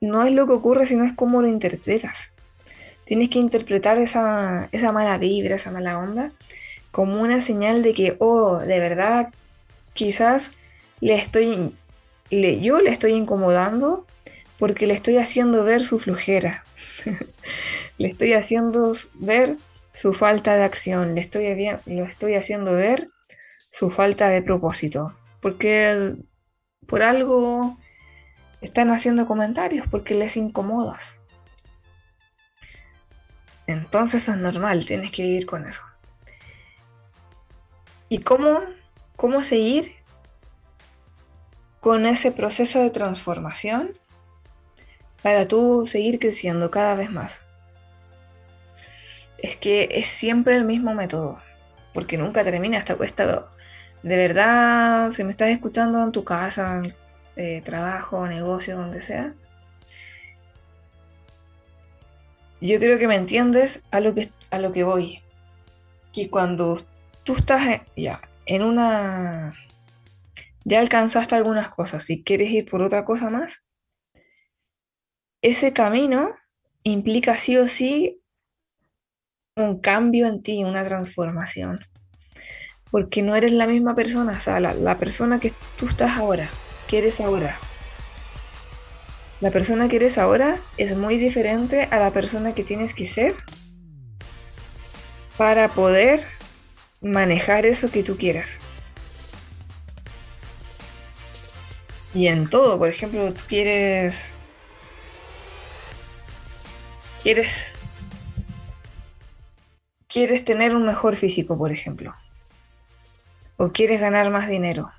no 0.00 0.24
es 0.24 0.32
lo 0.32 0.46
que 0.46 0.54
ocurre, 0.54 0.86
sino 0.86 1.04
es 1.04 1.12
cómo 1.12 1.42
lo 1.42 1.46
interpretas. 1.46 2.32
Tienes 3.10 3.28
que 3.28 3.40
interpretar 3.40 3.98
esa, 3.98 4.68
esa 4.70 4.92
mala 4.92 5.18
vibra, 5.18 5.56
esa 5.56 5.72
mala 5.72 5.98
onda, 5.98 6.30
como 6.92 7.20
una 7.20 7.40
señal 7.40 7.82
de 7.82 7.92
que, 7.92 8.14
oh, 8.20 8.60
de 8.60 8.78
verdad, 8.78 9.30
quizás 9.94 10.52
le 11.00 11.16
estoy, 11.16 11.74
le, 12.30 12.60
yo 12.60 12.80
le 12.80 12.90
estoy 12.90 13.14
incomodando 13.14 14.06
porque 14.60 14.86
le 14.86 14.94
estoy 14.94 15.16
haciendo 15.16 15.64
ver 15.64 15.82
su 15.82 15.98
flojera. 15.98 16.62
le 17.98 18.06
estoy 18.06 18.34
haciendo 18.34 18.94
ver 19.14 19.56
su 19.92 20.12
falta 20.12 20.54
de 20.54 20.62
acción. 20.62 21.16
Le 21.16 21.20
estoy, 21.20 21.46
estoy 21.86 22.34
haciendo 22.36 22.76
ver 22.76 23.08
su 23.72 23.90
falta 23.90 24.28
de 24.28 24.40
propósito. 24.40 25.16
Porque 25.40 26.14
por 26.86 27.02
algo 27.02 27.76
están 28.60 28.92
haciendo 28.92 29.26
comentarios, 29.26 29.88
porque 29.90 30.14
les 30.14 30.36
incomodas. 30.36 31.19
Entonces 33.70 34.22
eso 34.22 34.32
es 34.32 34.38
normal, 34.38 34.84
tienes 34.86 35.12
que 35.12 35.22
vivir 35.22 35.46
con 35.46 35.66
eso. 35.66 35.82
¿Y 38.08 38.18
cómo, 38.18 38.60
cómo 39.16 39.42
seguir 39.44 39.92
con 41.80 42.06
ese 42.06 42.32
proceso 42.32 42.80
de 42.80 42.90
transformación? 42.90 44.00
para 45.22 45.46
tú 45.46 45.86
seguir 45.86 46.18
creciendo 46.18 46.70
cada 46.70 46.94
vez 46.94 47.10
más. 47.10 47.40
Es 49.38 49.56
que 49.56 49.88
es 49.92 50.06
siempre 50.06 50.56
el 50.56 50.64
mismo 50.64 50.94
método, 50.94 51.40
porque 51.94 52.18
nunca 52.18 52.44
termina 52.44 52.78
hasta 52.78 52.96
cuesta. 52.96 53.46
De 54.02 54.16
verdad, 54.16 55.10
si 55.10 55.24
me 55.24 55.30
estás 55.30 55.50
escuchando 55.50 56.02
en 56.02 56.12
tu 56.12 56.24
casa, 56.24 56.82
eh, 57.36 57.62
trabajo, 57.64 58.26
negocio, 58.26 58.76
donde 58.76 59.00
sea, 59.00 59.34
yo 62.60 62.78
creo 62.78 62.98
que 62.98 63.08
me 63.08 63.16
entiendes 63.16 63.82
a 63.90 64.00
lo 64.00 64.14
que, 64.14 64.30
a 64.50 64.58
lo 64.58 64.72
que 64.72 64.84
voy. 64.84 65.22
Que 66.12 66.28
cuando 66.28 66.80
tú 67.24 67.34
estás 67.34 67.82
ya 67.96 68.20
en 68.46 68.62
una... 68.62 69.54
Ya 70.64 70.80
alcanzaste 70.80 71.34
algunas 71.34 71.68
cosas 71.70 72.08
y 72.10 72.22
quieres 72.22 72.50
ir 72.50 72.68
por 72.68 72.82
otra 72.82 73.04
cosa 73.04 73.30
más, 73.30 73.64
ese 75.42 75.72
camino 75.72 76.34
implica 76.82 77.36
sí 77.36 77.56
o 77.56 77.66
sí 77.66 78.22
un 79.56 79.80
cambio 79.80 80.26
en 80.26 80.42
ti, 80.42 80.64
una 80.64 80.84
transformación. 80.84 81.80
Porque 82.90 83.22
no 83.22 83.36
eres 83.36 83.52
la 83.52 83.66
misma 83.66 83.94
persona, 83.94 84.32
o 84.32 84.40
sea, 84.40 84.60
la, 84.60 84.98
persona 84.98 85.40
que 85.40 85.52
tú 85.78 85.86
estás 85.86 86.18
ahora, 86.18 86.50
que 86.88 86.98
eres 86.98 87.20
ahora. 87.20 87.58
La 89.40 89.50
persona 89.50 89.88
que 89.88 89.96
eres 89.96 90.18
ahora 90.18 90.58
es 90.76 90.96
muy 90.96 91.16
diferente 91.16 91.88
a 91.90 91.98
la 91.98 92.10
persona 92.10 92.54
que 92.54 92.62
tienes 92.62 92.94
que 92.94 93.06
ser 93.06 93.34
para 95.38 95.68
poder 95.68 96.22
manejar 97.00 97.64
eso 97.64 97.90
que 97.90 98.02
tú 98.02 98.18
quieras. 98.18 98.58
Y 102.12 102.26
en 102.26 102.50
todo, 102.50 102.78
por 102.78 102.88
ejemplo, 102.88 103.32
tú 103.32 103.40
quieres 103.48 104.26
quieres 107.22 107.78
quieres 110.06 110.44
tener 110.44 110.74
un 110.74 110.84
mejor 110.84 111.16
físico, 111.16 111.56
por 111.56 111.72
ejemplo. 111.72 112.14
O 113.56 113.70
quieres 113.70 114.00
ganar 114.00 114.30
más 114.30 114.48
dinero. 114.48 114.90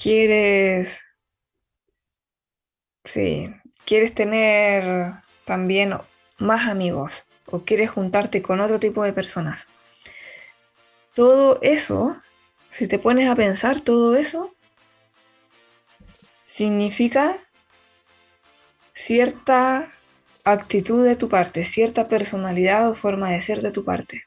Quieres... 0.00 1.11
Sí, 3.04 3.52
quieres 3.84 4.14
tener 4.14 5.14
también 5.44 5.94
más 6.38 6.68
amigos 6.68 7.26
o 7.46 7.64
quieres 7.64 7.90
juntarte 7.90 8.42
con 8.42 8.60
otro 8.60 8.78
tipo 8.78 9.02
de 9.04 9.12
personas. 9.12 9.68
Todo 11.14 11.58
eso, 11.62 12.22
si 12.70 12.86
te 12.86 12.98
pones 12.98 13.28
a 13.28 13.36
pensar 13.36 13.80
todo 13.80 14.16
eso, 14.16 14.54
significa 16.44 17.36
cierta 18.94 19.88
actitud 20.44 21.04
de 21.04 21.16
tu 21.16 21.28
parte, 21.28 21.64
cierta 21.64 22.08
personalidad 22.08 22.88
o 22.88 22.94
forma 22.94 23.30
de 23.30 23.40
ser 23.40 23.62
de 23.62 23.72
tu 23.72 23.84
parte. 23.84 24.24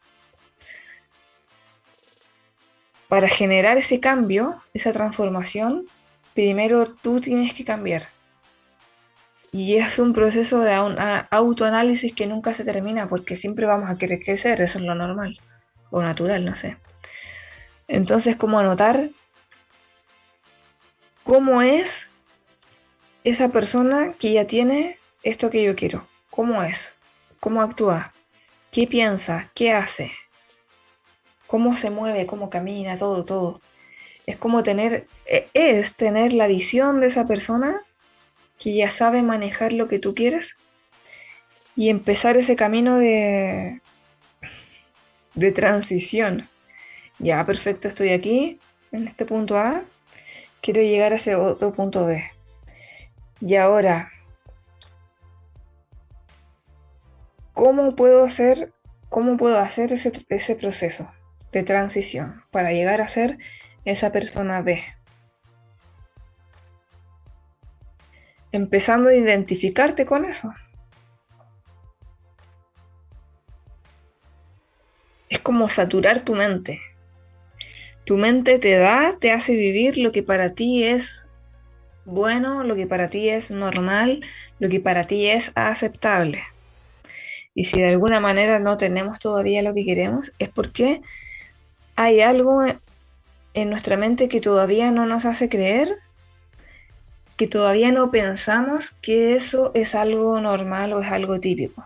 Para 3.08 3.30
generar 3.30 3.78
ese 3.78 4.00
cambio, 4.00 4.62
esa 4.74 4.92
transformación, 4.92 5.88
primero 6.34 6.88
tú 6.88 7.22
tienes 7.22 7.54
que 7.54 7.64
cambiar. 7.64 8.15
Y 9.56 9.78
es 9.78 10.00
un 10.00 10.12
proceso 10.12 10.60
de 10.60 10.74
autoanálisis 11.32 12.14
que 12.14 12.28
nunca 12.28 12.52
se 12.52 12.66
termina 12.66 13.08
porque 13.08 13.38
siempre 13.38 13.66
vamos 13.66 13.90
a 13.90 13.98
querer 13.98 14.20
crecer, 14.20 14.60
eso 14.60 14.80
es 14.80 14.84
lo 14.84 14.96
normal 14.96 15.40
o 15.92 16.02
natural, 16.02 16.44
no 16.44 16.58
sé. 16.58 16.76
Entonces, 17.88 18.36
como 18.36 18.60
anotar 18.60 19.12
cómo 21.24 21.62
es 21.62 22.10
esa 23.24 23.48
persona 23.48 24.12
que 24.20 24.34
ya 24.34 24.46
tiene 24.46 25.00
esto 25.24 25.50
que 25.50 25.64
yo 25.64 25.74
quiero. 25.78 26.06
¿Cómo 26.32 26.62
es? 26.62 26.94
¿Cómo 27.40 27.62
actúa? 27.62 28.14
¿Qué 28.72 28.88
piensa? 28.88 29.52
¿Qué 29.56 29.72
hace? 29.72 30.12
¿Cómo 31.48 31.78
se 31.78 31.92
mueve? 31.92 32.26
¿Cómo 32.26 32.50
camina? 32.50 32.98
Todo, 32.98 33.24
todo. 33.24 33.62
Es 34.26 34.36
como 34.36 34.64
tener, 34.64 35.08
e, 35.26 35.48
es 35.54 35.96
tener 35.96 36.34
la 36.34 36.48
visión 36.48 37.00
de 37.00 37.08
esa 37.08 37.26
persona 37.26 37.86
que 38.60 38.76
ya 38.76 38.90
sabe 38.90 39.24
manejar 39.24 39.74
lo 39.74 39.88
que 39.88 40.00
tú 40.00 40.16
quieres 40.16 40.58
y 41.76 41.90
empezar 41.90 42.38
ese 42.38 42.56
camino 42.56 42.98
de, 42.98 43.82
de 45.34 45.52
transición. 45.52 46.50
Ya, 47.20 47.46
perfecto, 47.46 47.88
estoy 47.88 48.10
aquí, 48.10 48.60
en 48.92 49.08
este 49.08 49.26
punto 49.26 49.58
A, 49.58 49.84
quiero 50.62 50.82
llegar 50.82 51.14
a 51.14 51.18
ese 51.18 51.36
otro 51.36 51.74
punto 51.74 52.06
B. 52.06 52.24
Y 53.42 53.56
ahora, 53.56 54.12
¿cómo 57.54 57.96
puedo 57.96 58.24
hacer, 58.24 58.74
cómo 59.10 59.38
puedo 59.38 59.60
hacer 59.60 59.94
ese, 59.94 60.12
ese 60.30 60.56
proceso 60.56 61.12
de 61.52 61.64
transición 61.64 62.44
para 62.52 62.72
llegar 62.72 63.02
a 63.02 63.08
ser 63.08 63.38
esa 63.84 64.12
persona 64.12 64.62
B? 64.62 64.84
Empezando 68.56 69.10
a 69.10 69.14
identificarte 69.14 70.06
con 70.06 70.24
eso. 70.24 70.54
Es 75.28 75.40
como 75.40 75.68
saturar 75.68 76.22
tu 76.22 76.36
mente. 76.36 76.80
Tu 78.06 78.16
mente 78.16 78.58
te 78.58 78.78
da, 78.78 79.18
te 79.20 79.34
hace 79.34 79.56
vivir 79.56 79.98
lo 79.98 80.14
que 80.14 80.24
para 80.24 80.54
ti 80.54 80.86
es 80.86 81.28
bueno, 82.06 82.64
lo 82.64 82.78
que 82.78 82.88
para 82.88 83.10
ti 83.10 83.28
es 83.28 83.52
normal, 83.52 84.24
lo 84.60 84.70
que 84.70 84.80
para 84.80 85.06
ti 85.06 85.28
es 85.28 85.52
aceptable. 85.56 86.42
Y 87.54 87.66
si 87.66 87.82
de 87.82 87.90
alguna 87.90 88.22
manera 88.22 88.60
no 88.60 88.78
tenemos 88.78 89.20
todavía 89.20 89.64
lo 89.64 89.74
que 89.74 89.84
queremos, 89.84 90.32
es 90.40 90.48
porque 90.48 91.02
hay 91.98 92.22
algo 92.22 92.64
en 93.54 93.70
nuestra 93.70 93.98
mente 93.98 94.30
que 94.30 94.40
todavía 94.40 94.92
no 94.92 95.06
nos 95.06 95.26
hace 95.26 95.50
creer, 95.50 95.98
que 97.38 97.48
todavía 97.48 97.92
no 97.92 98.12
pensamos 98.12 98.92
que 98.92 99.36
eso 99.36 99.72
es 99.74 99.96
algo 99.96 100.40
normal 100.40 100.94
o 100.94 101.02
es 101.02 101.12
algo 101.12 101.40
típico. 101.40 101.86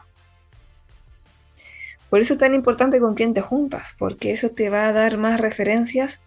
Por 2.10 2.22
eso 2.22 2.34
es 2.34 2.40
tan 2.40 2.56
importante 2.56 3.00
con 3.00 3.16
quién 3.16 3.34
te 3.34 3.42
juntas, 3.42 3.90
porque 3.98 4.32
eso 4.32 4.50
te 4.50 4.70
va 4.70 4.88
a 4.88 4.94
dar 4.94 5.18
más 5.18 5.40
referencias 5.40 6.22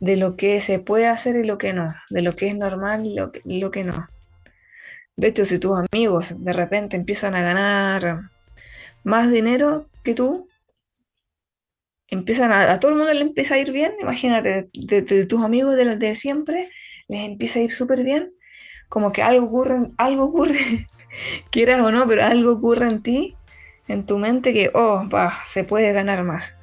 de 0.00 0.16
lo 0.16 0.36
que 0.36 0.60
se 0.60 0.78
puede 0.78 1.06
hacer 1.06 1.36
y 1.36 1.44
lo 1.44 1.58
que 1.58 1.72
no, 1.72 1.94
de 2.10 2.22
lo 2.22 2.34
que 2.34 2.48
es 2.48 2.56
normal 2.56 3.06
y 3.06 3.14
lo 3.14 3.30
que, 3.32 3.40
lo 3.44 3.70
que 3.70 3.84
no. 3.84 4.08
De 5.16 5.28
hecho, 5.28 5.44
si 5.44 5.58
tus 5.58 5.78
amigos 5.92 6.44
de 6.44 6.52
repente 6.52 6.96
empiezan 6.96 7.34
a 7.36 7.42
ganar 7.42 8.30
más 9.04 9.30
dinero 9.30 9.88
que 10.02 10.14
tú, 10.14 10.48
empiezan 12.08 12.52
a, 12.52 12.80
todo 12.80 12.92
el 12.92 12.98
mundo 12.98 13.12
le 13.12 13.20
empieza 13.20 13.54
a 13.54 13.58
ir 13.58 13.72
bien, 13.72 13.92
imagínate, 14.00 14.68
de, 14.72 15.26
tus 15.26 15.42
amigos 15.42 15.76
de, 15.76 15.96
de 15.96 16.14
siempre, 16.14 16.70
les 17.08 17.24
empieza 17.24 17.58
a 17.58 17.62
ir 17.62 17.70
súper 17.70 18.02
bien, 18.02 18.32
como 18.88 19.12
que 19.12 19.22
algo 19.22 19.46
ocurre, 19.46 19.86
algo 19.98 20.24
ocurre, 20.24 20.88
quieras 21.50 21.80
o 21.80 21.90
no, 21.90 22.06
pero 22.06 22.24
algo 22.24 22.52
ocurre 22.52 22.86
en 22.88 23.02
ti, 23.02 23.36
en 23.88 24.06
tu 24.06 24.18
mente 24.18 24.52
que, 24.52 24.70
oh, 24.74 25.08
va, 25.08 25.40
se 25.44 25.64
puede 25.64 25.92
ganar 25.92 26.22
más. 26.24 26.56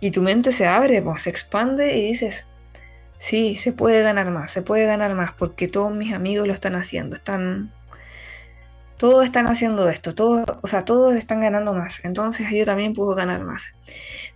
Y 0.00 0.10
tu 0.10 0.22
mente 0.22 0.52
se 0.52 0.66
abre, 0.66 1.00
pues, 1.02 1.22
se 1.22 1.30
expande 1.30 1.96
y 1.96 2.08
dices, 2.08 2.46
sí, 3.16 3.56
se 3.56 3.72
puede 3.72 4.02
ganar 4.02 4.30
más, 4.30 4.50
se 4.50 4.62
puede 4.62 4.86
ganar 4.86 5.14
más, 5.14 5.32
porque 5.32 5.68
todos 5.68 5.94
mis 5.94 6.12
amigos 6.12 6.46
lo 6.46 6.54
están 6.54 6.74
haciendo, 6.74 7.16
están... 7.16 7.72
Todos 8.96 9.24
están 9.24 9.48
haciendo 9.48 9.88
esto, 9.88 10.14
todos, 10.14 10.46
o 10.62 10.66
sea, 10.68 10.84
todos 10.84 11.16
están 11.16 11.40
ganando 11.40 11.74
más, 11.74 12.02
entonces 12.04 12.48
yo 12.52 12.64
también 12.64 12.94
puedo 12.94 13.14
ganar 13.14 13.42
más. 13.42 13.72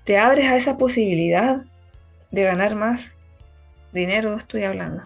Te 0.03 0.19
abres 0.19 0.47
a 0.47 0.57
esa 0.57 0.77
posibilidad 0.77 1.65
de 2.33 2.43
ganar 2.43 2.75
más 2.75 3.13
dinero, 3.93 4.37
estoy 4.37 4.65
hablando. 4.65 5.05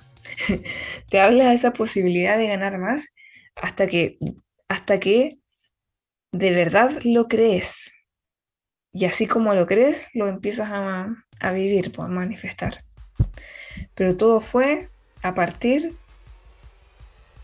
Te 1.11 1.21
abres 1.21 1.47
a 1.47 1.53
esa 1.53 1.73
posibilidad 1.73 2.39
de 2.39 2.49
ganar 2.49 2.79
más 2.79 3.09
hasta 3.57 3.87
que, 3.87 4.19
hasta 4.69 5.01
que 5.01 5.39
de 6.33 6.51
verdad 6.53 6.91
lo 7.05 7.29
crees. 7.29 7.93
Y 8.93 9.07
así 9.07 9.27
como 9.27 9.55
lo 9.55 9.67
crees, 9.67 10.09
lo 10.13 10.29
empiezas 10.29 10.71
a, 10.71 11.53
vivir, 11.53 11.93
pues, 11.93 12.07
a 12.07 12.11
manifestar. 12.11 12.85
Pero 13.95 14.17
todo 14.17 14.41
fue 14.41 14.91
a 15.23 15.35
partir 15.35 15.97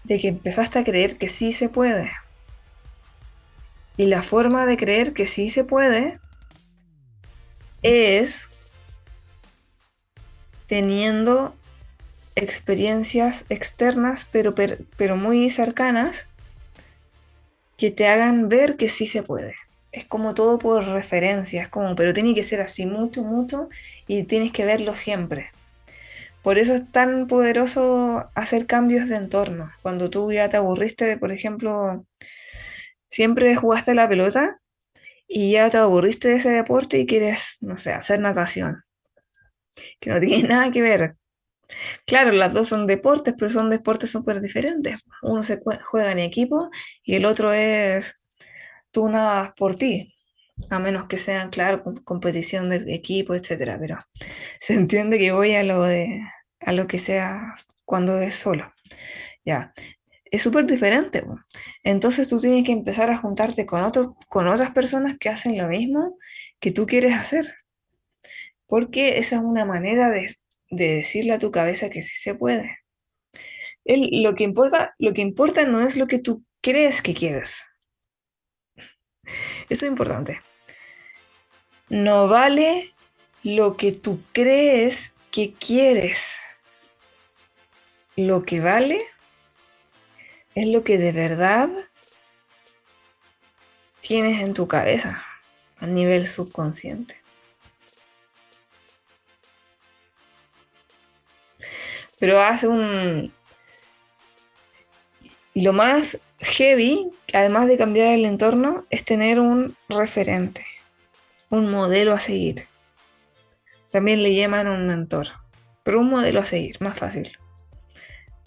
de 0.04 0.18
que 0.18 0.28
empezaste 0.28 0.78
a 0.78 0.84
creer 0.84 1.16
que 1.16 1.28
sí 1.28 1.52
se 1.52 1.68
puede. 1.68 2.10
Y 3.96 4.06
la 4.06 4.22
forma 4.22 4.66
de 4.66 4.76
creer 4.76 5.12
que 5.12 5.26
sí 5.26 5.48
se 5.48 5.64
puede 5.64 6.20
es 7.82 8.50
teniendo 10.68 11.54
experiencias 12.36 13.44
externas, 13.48 14.26
pero, 14.30 14.54
pero 14.96 15.16
muy 15.16 15.50
cercanas, 15.50 16.28
que 17.76 17.90
te 17.90 18.06
hagan 18.06 18.48
ver 18.48 18.76
que 18.76 18.88
sí 18.88 19.06
se 19.06 19.22
puede 19.22 19.54
es 19.92 20.04
como 20.04 20.34
todo 20.34 20.58
por 20.58 20.86
referencia, 20.86 21.62
es 21.62 21.68
como, 21.68 21.94
pero 21.94 22.12
tiene 22.12 22.34
que 22.34 22.44
ser 22.44 22.60
así 22.60 22.86
mucho, 22.86 23.22
mucho 23.22 23.68
y 24.06 24.24
tienes 24.24 24.52
que 24.52 24.64
verlo 24.64 24.94
siempre. 24.94 25.50
Por 26.42 26.58
eso 26.58 26.74
es 26.74 26.90
tan 26.90 27.26
poderoso 27.26 28.30
hacer 28.34 28.66
cambios 28.66 29.08
de 29.08 29.16
entorno. 29.16 29.72
Cuando 29.82 30.08
tú 30.10 30.32
ya 30.32 30.48
te 30.48 30.56
aburriste 30.56 31.04
de, 31.04 31.18
por 31.18 31.32
ejemplo, 31.32 32.06
siempre 33.08 33.56
jugaste 33.56 33.94
la 33.94 34.08
pelota 34.08 34.60
y 35.26 35.52
ya 35.52 35.68
te 35.70 35.78
aburriste 35.78 36.28
de 36.28 36.36
ese 36.36 36.50
deporte 36.50 36.98
y 36.98 37.06
quieres, 37.06 37.58
no 37.60 37.76
sé, 37.76 37.92
hacer 37.92 38.20
natación. 38.20 38.84
Que 40.00 40.10
no 40.10 40.20
tiene 40.20 40.48
nada 40.48 40.70
que 40.70 40.82
ver. 40.82 41.16
Claro, 42.06 42.32
las 42.32 42.52
dos 42.54 42.68
son 42.68 42.86
deportes, 42.86 43.34
pero 43.38 43.50
son 43.50 43.70
deportes 43.70 44.10
súper 44.10 44.40
diferentes. 44.40 45.00
Uno 45.22 45.42
se 45.42 45.60
juega 45.84 46.12
en 46.12 46.18
equipo 46.20 46.70
y 47.02 47.14
el 47.16 47.26
otro 47.26 47.52
es 47.52 48.18
tú 48.90 49.08
nadas 49.08 49.52
por 49.56 49.76
ti, 49.76 50.14
a 50.70 50.78
menos 50.78 51.06
que 51.08 51.18
sean, 51.18 51.50
claro, 51.50 51.82
competición 52.04 52.70
de 52.70 52.94
equipo, 52.94 53.34
etcétera, 53.34 53.78
pero 53.80 53.98
se 54.60 54.74
entiende 54.74 55.18
que 55.18 55.32
voy 55.32 55.54
a 55.54 55.64
lo 55.64 55.82
de 55.84 56.22
a 56.60 56.72
lo 56.72 56.86
que 56.86 56.98
sea 56.98 57.54
cuando 57.84 58.18
es 58.20 58.36
solo. 58.36 58.72
Ya. 59.44 59.72
Es 60.30 60.42
súper 60.42 60.66
diferente. 60.66 61.24
Entonces 61.84 62.28
tú 62.28 62.40
tienes 62.40 62.64
que 62.64 62.72
empezar 62.72 63.10
a 63.10 63.16
juntarte 63.18 63.66
con, 63.66 63.92
con 64.28 64.48
otras 64.48 64.70
personas 64.72 65.18
que 65.18 65.28
hacen 65.30 65.58
lo 65.58 65.68
mismo 65.68 66.18
que 66.60 66.72
tú 66.72 66.86
quieres 66.86 67.14
hacer. 67.14 67.54
Porque 68.68 69.18
esa 69.18 69.36
es 69.36 69.42
una 69.42 69.64
manera 69.64 70.10
de, 70.10 70.30
de 70.70 70.96
decirle 70.96 71.32
a 71.32 71.38
tu 71.38 71.50
cabeza 71.50 71.90
que 71.90 72.02
sí 72.02 72.16
se 72.16 72.34
puede. 72.34 72.78
lo, 73.84 74.34
que 74.34 74.44
importa, 74.44 74.94
lo 74.98 75.14
que 75.14 75.22
importa 75.22 75.64
no 75.64 75.80
es 75.80 75.96
lo 75.96 76.06
que 76.06 76.20
tú 76.20 76.44
crees 76.60 77.02
que 77.02 77.14
quieres. 77.14 77.62
Eso 79.68 79.86
es 79.86 79.90
importante. 79.90 80.40
No 81.88 82.28
vale 82.28 82.92
lo 83.42 83.76
que 83.76 83.92
tú 83.92 84.20
crees 84.32 85.12
que 85.30 85.54
quieres. 85.54 86.40
Lo 88.16 88.42
que 88.42 88.60
vale 88.60 89.00
es 90.54 90.68
lo 90.68 90.84
que 90.84 90.98
de 90.98 91.12
verdad 91.12 91.70
tienes 94.00 94.40
en 94.40 94.54
tu 94.54 94.66
cabeza 94.66 95.24
a 95.78 95.86
nivel 95.86 96.26
subconsciente. 96.26 97.16
Pero 102.18 102.40
hace 102.40 102.68
un... 102.68 103.32
Lo 105.54 105.72
más 105.72 106.18
heavy, 106.38 107.10
además 107.32 107.66
de 107.66 107.78
cambiar 107.78 108.14
el 108.14 108.24
entorno, 108.24 108.84
es 108.90 109.04
tener 109.04 109.40
un 109.40 109.76
referente, 109.88 110.64
un 111.50 111.70
modelo 111.70 112.12
a 112.12 112.20
seguir. 112.20 112.66
También 113.90 114.22
le 114.22 114.34
llaman 114.34 114.68
un 114.68 114.86
mentor, 114.86 115.28
pero 115.82 116.00
un 116.00 116.10
modelo 116.10 116.40
a 116.40 116.44
seguir, 116.44 116.76
más 116.80 116.98
fácil. 116.98 117.38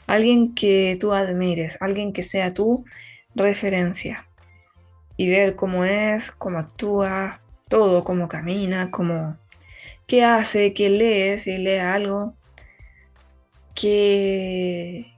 Alguien 0.07 0.53
que 0.55 0.97
tú 0.99 1.13
admires, 1.13 1.77
alguien 1.81 2.13
que 2.13 2.23
sea 2.23 2.53
tu 2.53 2.85
referencia. 3.35 4.27
Y 5.17 5.29
ver 5.29 5.55
cómo 5.55 5.83
es, 5.83 6.31
cómo 6.31 6.59
actúa, 6.59 7.41
todo, 7.67 8.03
cómo 8.03 8.27
camina, 8.27 8.89
cómo, 8.91 9.37
qué 10.07 10.23
hace, 10.23 10.73
qué 10.73 10.89
lee, 10.89 11.37
si 11.37 11.57
lee 11.57 11.77
algo, 11.77 12.35
que 13.75 15.13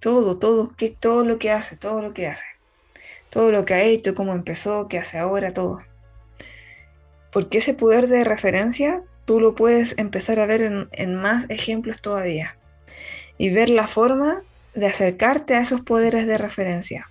todo, 0.00 0.38
todo, 0.38 0.72
que 0.76 0.90
todo 0.90 1.24
lo 1.24 1.38
que 1.38 1.50
hace, 1.50 1.76
todo 1.76 2.00
lo 2.00 2.12
que 2.12 2.26
hace, 2.26 2.46
todo 3.30 3.52
lo 3.52 3.64
que 3.64 3.74
ha 3.74 3.82
hecho, 3.82 4.14
cómo 4.14 4.32
empezó, 4.32 4.88
qué 4.88 4.98
hace 4.98 5.18
ahora, 5.18 5.52
todo. 5.52 5.82
Porque 7.32 7.58
ese 7.58 7.74
poder 7.74 8.08
de 8.08 8.24
referencia 8.24 9.02
tú 9.24 9.40
lo 9.40 9.54
puedes 9.54 9.96
empezar 9.98 10.40
a 10.40 10.46
ver 10.46 10.62
en, 10.62 10.88
en 10.92 11.14
más 11.14 11.48
ejemplos 11.50 12.02
todavía 12.02 12.56
y 13.38 13.50
ver 13.50 13.70
la 13.70 13.86
forma 13.86 14.42
de 14.74 14.86
acercarte 14.86 15.54
a 15.54 15.60
esos 15.60 15.82
poderes 15.82 16.26
de 16.26 16.38
referencia. 16.38 17.08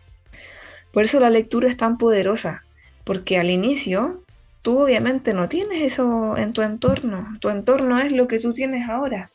Por 0.91 1.03
eso 1.03 1.19
la 1.19 1.29
lectura 1.29 1.69
es 1.69 1.77
tan 1.77 1.97
poderosa, 1.97 2.63
porque 3.03 3.37
al 3.37 3.49
inicio 3.49 4.23
tú 4.61 4.79
obviamente 4.79 5.33
no 5.33 5.47
tienes 5.47 5.81
eso 5.81 6.35
en 6.35 6.53
tu 6.53 6.61
entorno, 6.61 7.37
tu 7.39 7.49
entorno 7.49 7.99
es 7.99 8.11
lo 8.11 8.27
que 8.27 8.39
tú 8.39 8.53
tienes 8.53 8.89
ahora 8.89 9.29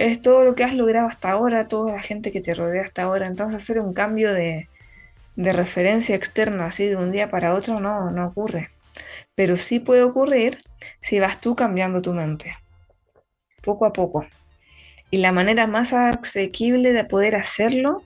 es 0.00 0.22
todo 0.22 0.44
lo 0.44 0.54
que 0.54 0.64
has 0.64 0.74
logrado 0.74 1.08
hasta 1.08 1.30
ahora, 1.30 1.68
toda 1.68 1.92
la 1.92 2.00
gente 2.00 2.32
que 2.32 2.40
te 2.40 2.54
rodea 2.54 2.82
hasta 2.84 3.02
ahora. 3.02 3.26
Entonces 3.26 3.62
hacer 3.62 3.80
un 3.80 3.92
cambio 3.92 4.32
de, 4.32 4.68
referencia 5.36 6.16
externa 6.16 6.66
así 6.66 6.86
de 6.86 6.96
un 6.96 7.10
día 7.12 7.30
para 7.30 7.54
otro 7.54 7.80
no, 7.80 8.10
no 8.10 8.28
ocurre. 8.28 8.70
Pero 9.34 9.56
sí 9.58 9.78
puede 9.78 10.02
ocurrir 10.02 10.58
si 11.02 11.18
vas 11.20 11.40
tú 11.40 11.54
cambiando 11.54 12.00
tu 12.00 12.14
mente, 12.14 12.56
poco 13.62 13.84
a 13.84 13.92
poco. 13.92 14.26
Y 15.10 15.18
la 15.18 15.32
manera 15.32 15.66
más 15.66 15.92
asequible 15.92 16.92
de 16.92 17.04
poder 17.04 17.36
hacerlo 17.36 18.02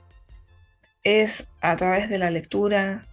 es 1.03 1.45
a 1.61 1.77
través 1.77 2.09
de 2.09 2.17
la 2.17 2.29
lectura, 2.29 3.07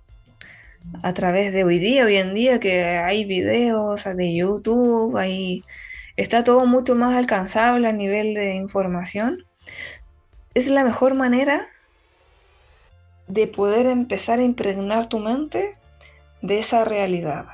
a 1.04 1.12
través 1.12 1.52
de 1.52 1.62
hoy 1.62 1.78
día, 1.78 2.04
hoy 2.04 2.16
en 2.16 2.34
día 2.34 2.58
que 2.58 2.82
hay 2.84 3.24
videos 3.24 4.04
de 4.04 4.34
YouTube, 4.34 5.16
hay 5.16 5.62
está 6.16 6.44
todo 6.44 6.66
mucho 6.66 6.94
más 6.94 7.16
alcanzable 7.16 7.88
a 7.88 7.92
nivel 7.92 8.34
de 8.34 8.54
información, 8.54 9.46
es 10.54 10.68
la 10.68 10.84
mejor 10.84 11.14
manera 11.14 11.66
de 13.28 13.46
poder 13.46 13.86
empezar 13.86 14.38
a 14.38 14.44
impregnar 14.44 15.08
tu 15.08 15.18
mente 15.18 15.78
de 16.42 16.58
esa 16.58 16.84
realidad. 16.84 17.46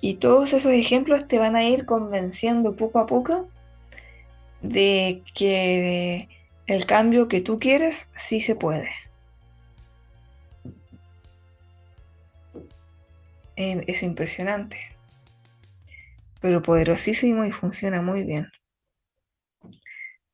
Y 0.00 0.14
todos 0.14 0.52
esos 0.52 0.72
ejemplos 0.72 1.28
te 1.28 1.38
van 1.38 1.56
a 1.56 1.64
ir 1.64 1.84
convenciendo 1.84 2.76
poco 2.76 2.98
a 3.00 3.06
poco 3.06 3.48
de 4.62 5.22
que 5.34 6.28
el 6.66 6.86
cambio 6.86 7.28
que 7.28 7.40
tú 7.40 7.58
quieres 7.58 8.08
sí 8.16 8.40
se 8.40 8.54
puede. 8.54 8.90
Eh, 13.56 13.84
es 13.88 14.04
impresionante 14.04 14.97
pero 16.40 16.62
poderosísimo 16.62 17.44
y 17.44 17.52
funciona 17.52 18.02
muy 18.02 18.22
bien. 18.22 18.48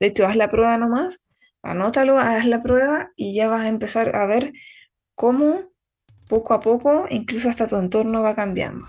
De 0.00 0.08
hecho, 0.08 0.26
haz 0.26 0.36
la 0.36 0.50
prueba 0.50 0.76
nomás, 0.76 1.20
anótalo, 1.62 2.18
haz 2.18 2.46
la 2.46 2.60
prueba 2.60 3.10
y 3.16 3.34
ya 3.34 3.48
vas 3.48 3.64
a 3.64 3.68
empezar 3.68 4.16
a 4.16 4.26
ver 4.26 4.52
cómo 5.14 5.60
poco 6.28 6.54
a 6.54 6.60
poco, 6.60 7.06
incluso 7.10 7.48
hasta 7.48 7.66
tu 7.66 7.76
entorno 7.76 8.22
va 8.22 8.34
cambiando. 8.34 8.86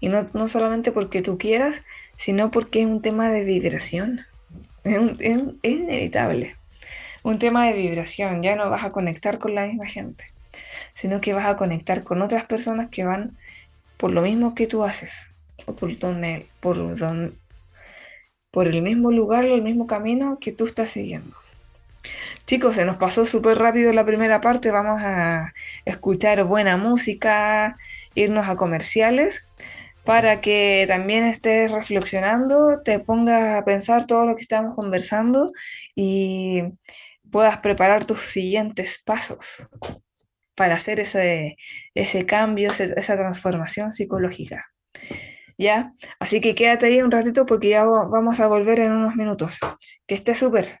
Y 0.00 0.08
no, 0.08 0.48
solamente 0.48 0.92
porque 0.92 1.22
tú 1.22 1.38
quieras, 1.38 1.82
sino 2.16 2.50
porque 2.50 2.80
es 2.80 2.86
un 2.86 3.00
tema 3.02 3.30
de 3.30 3.44
vibración. 3.44 4.20
Es, 4.84 5.00
inevitable. 5.62 6.56
Un 7.22 7.38
tema 7.38 7.66
de 7.66 7.74
vibración. 7.74 8.42
Ya 8.42 8.56
no 8.56 8.68
vas 8.68 8.84
a 8.84 8.92
conectar 8.92 9.38
con 9.38 9.54
la 9.54 9.66
misma 9.66 9.86
gente, 9.86 10.26
sino 10.92 11.20
que 11.20 11.32
vas 11.32 11.46
a 11.46 11.56
conectar 11.56 12.04
con 12.04 12.20
otras 12.20 12.44
personas 12.44 12.90
que 12.90 13.04
van 13.04 13.36
por 13.96 14.10
lo 14.10 14.22
mismo 14.22 14.54
que 14.54 14.66
tú 14.66 14.82
haces 14.84 15.31
por 15.66 15.98
donde, 15.98 16.46
por 18.50 18.68
el 18.68 18.82
mismo 18.82 19.10
lugar 19.10 19.44
el 19.44 19.62
mismo 19.62 19.86
camino 19.86 20.34
que 20.40 20.52
tú 20.52 20.66
estás 20.66 20.90
siguiendo. 20.90 21.36
Chicos, 22.46 22.74
se 22.74 22.84
nos 22.84 22.96
pasó 22.96 23.24
súper 23.24 23.58
rápido 23.58 23.92
la 23.92 24.04
primera 24.04 24.40
parte, 24.40 24.70
vamos 24.70 25.00
a 25.02 25.52
escuchar 25.84 26.44
buena 26.44 26.76
música, 26.76 27.76
irnos 28.14 28.48
a 28.48 28.56
comerciales, 28.56 29.46
para 30.04 30.40
que 30.40 30.84
también 30.88 31.24
estés 31.24 31.70
reflexionando, 31.70 32.80
te 32.82 32.98
pongas 32.98 33.56
a 33.56 33.64
pensar 33.64 34.06
todo 34.06 34.26
lo 34.26 34.34
que 34.34 34.42
estamos 34.42 34.74
conversando 34.74 35.52
y 35.94 36.62
puedas 37.30 37.58
preparar 37.58 38.04
tus 38.04 38.20
siguientes 38.20 39.00
pasos 39.04 39.68
para 40.54 40.74
hacer 40.74 41.00
ese 41.00 42.26
cambio, 42.26 42.70
esa 42.72 43.16
transformación 43.16 43.92
psicológica. 43.92 44.66
¿Ya? 45.58 45.92
Así 46.18 46.40
que 46.40 46.54
quédate 46.54 46.86
ahí 46.86 47.02
un 47.02 47.10
ratito 47.10 47.46
porque 47.46 47.70
ya 47.70 47.84
vamos 47.84 48.40
a 48.40 48.46
volver 48.46 48.80
en 48.80 48.92
unos 48.92 49.16
minutos. 49.16 49.58
Que 50.06 50.14
esté 50.14 50.34
súper. 50.34 50.80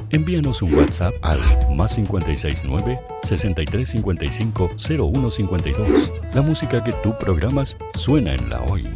Envíanos 0.13 0.61
un 0.61 0.73
WhatsApp 0.73 1.13
al 1.21 1.39
más 1.75 1.95
569 1.95 2.99
6355 3.23 4.71
0152. 4.77 6.11
La 6.33 6.41
música 6.41 6.83
que 6.83 6.91
tú 7.01 7.17
programas 7.17 7.77
suena 7.95 8.33
en 8.33 8.49
la 8.49 8.61
Hoy. 8.61 8.87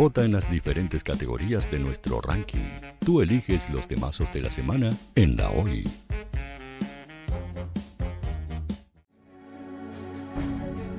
Vota 0.00 0.24
en 0.24 0.32
las 0.32 0.50
diferentes 0.50 1.04
categorías 1.04 1.70
de 1.70 1.78
nuestro 1.78 2.22
ranking. 2.22 2.64
Tú 3.00 3.20
eliges 3.20 3.68
los 3.68 3.86
temazos 3.86 4.32
de 4.32 4.40
la 4.40 4.50
semana 4.50 4.96
en 5.14 5.36
la 5.36 5.50
hoy. 5.50 5.84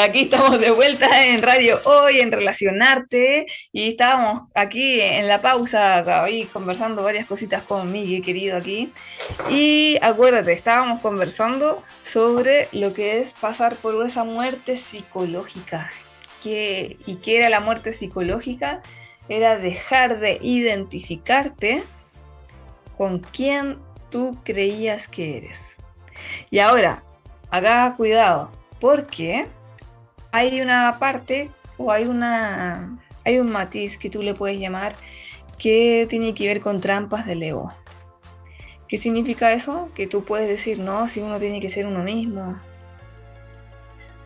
Aquí 0.00 0.22
estamos 0.22 0.58
de 0.58 0.70
vuelta 0.70 1.26
en 1.26 1.42
Radio 1.42 1.78
Hoy, 1.84 2.20
en 2.20 2.32
Relacionarte, 2.32 3.44
y 3.70 3.88
estábamos 3.88 4.48
aquí 4.54 4.98
en 4.98 5.28
la 5.28 5.42
pausa, 5.42 6.22
ahí 6.22 6.44
conversando 6.44 7.02
varias 7.02 7.26
cositas 7.26 7.62
con 7.64 7.92
Miguel, 7.92 8.22
querido, 8.22 8.56
aquí. 8.56 8.90
Y 9.50 9.98
acuérdate, 10.00 10.54
estábamos 10.54 11.02
conversando 11.02 11.82
sobre 12.02 12.68
lo 12.72 12.94
que 12.94 13.18
es 13.18 13.34
pasar 13.34 13.76
por 13.76 14.02
esa 14.06 14.24
muerte 14.24 14.78
psicológica. 14.78 15.90
¿Y 16.42 17.16
qué 17.16 17.36
era 17.36 17.50
la 17.50 17.60
muerte 17.60 17.92
psicológica? 17.92 18.80
Era 19.28 19.58
dejar 19.58 20.18
de 20.18 20.38
identificarte 20.40 21.82
con 22.96 23.18
quien 23.18 23.78
tú 24.10 24.38
creías 24.44 25.08
que 25.08 25.36
eres. 25.36 25.76
Y 26.50 26.60
ahora, 26.60 27.02
haga 27.50 27.94
cuidado, 27.98 28.50
porque 28.80 29.46
hay 30.32 30.60
una 30.60 30.98
parte 30.98 31.50
o 31.76 31.90
hay 31.92 32.04
una 32.04 32.98
hay 33.24 33.38
un 33.38 33.50
matiz 33.52 33.98
que 33.98 34.10
tú 34.10 34.22
le 34.22 34.34
puedes 34.34 34.58
llamar 34.58 34.94
que 35.58 36.06
tiene 36.08 36.34
que 36.34 36.46
ver 36.46 36.60
con 36.60 36.80
trampas 36.80 37.26
del 37.26 37.42
ego. 37.42 37.72
¿Qué 38.88 38.98
significa 38.98 39.52
eso? 39.52 39.90
Que 39.94 40.06
tú 40.06 40.24
puedes 40.24 40.48
decir, 40.48 40.80
no, 40.80 41.06
si 41.06 41.20
uno 41.20 41.38
tiene 41.38 41.60
que 41.60 41.68
ser 41.68 41.86
uno 41.86 42.02
mismo. 42.02 42.58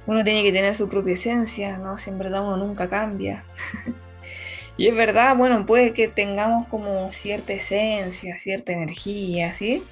Uno 0.07 0.23
tiene 0.25 0.43
que 0.43 0.53
tener 0.53 0.75
su 0.75 0.89
propia 0.89 1.15
esencia, 1.15 1.77
¿no? 1.77 1.97
Si 1.97 2.11
en 2.11 2.19
verdad 2.19 2.43
uno 2.43 2.57
nunca 2.57 2.89
cambia. 2.89 3.45
y 4.77 4.89
es 4.89 4.95
verdad, 4.95 5.37
bueno, 5.37 5.67
puede 5.67 5.93
que 5.93 6.09
tengamos 6.09 6.67
como 6.69 7.11
cierta 7.11 7.53
esencia, 7.53 8.39
cierta 8.39 8.73
energía, 8.73 9.53
¿sí? 9.55 9.83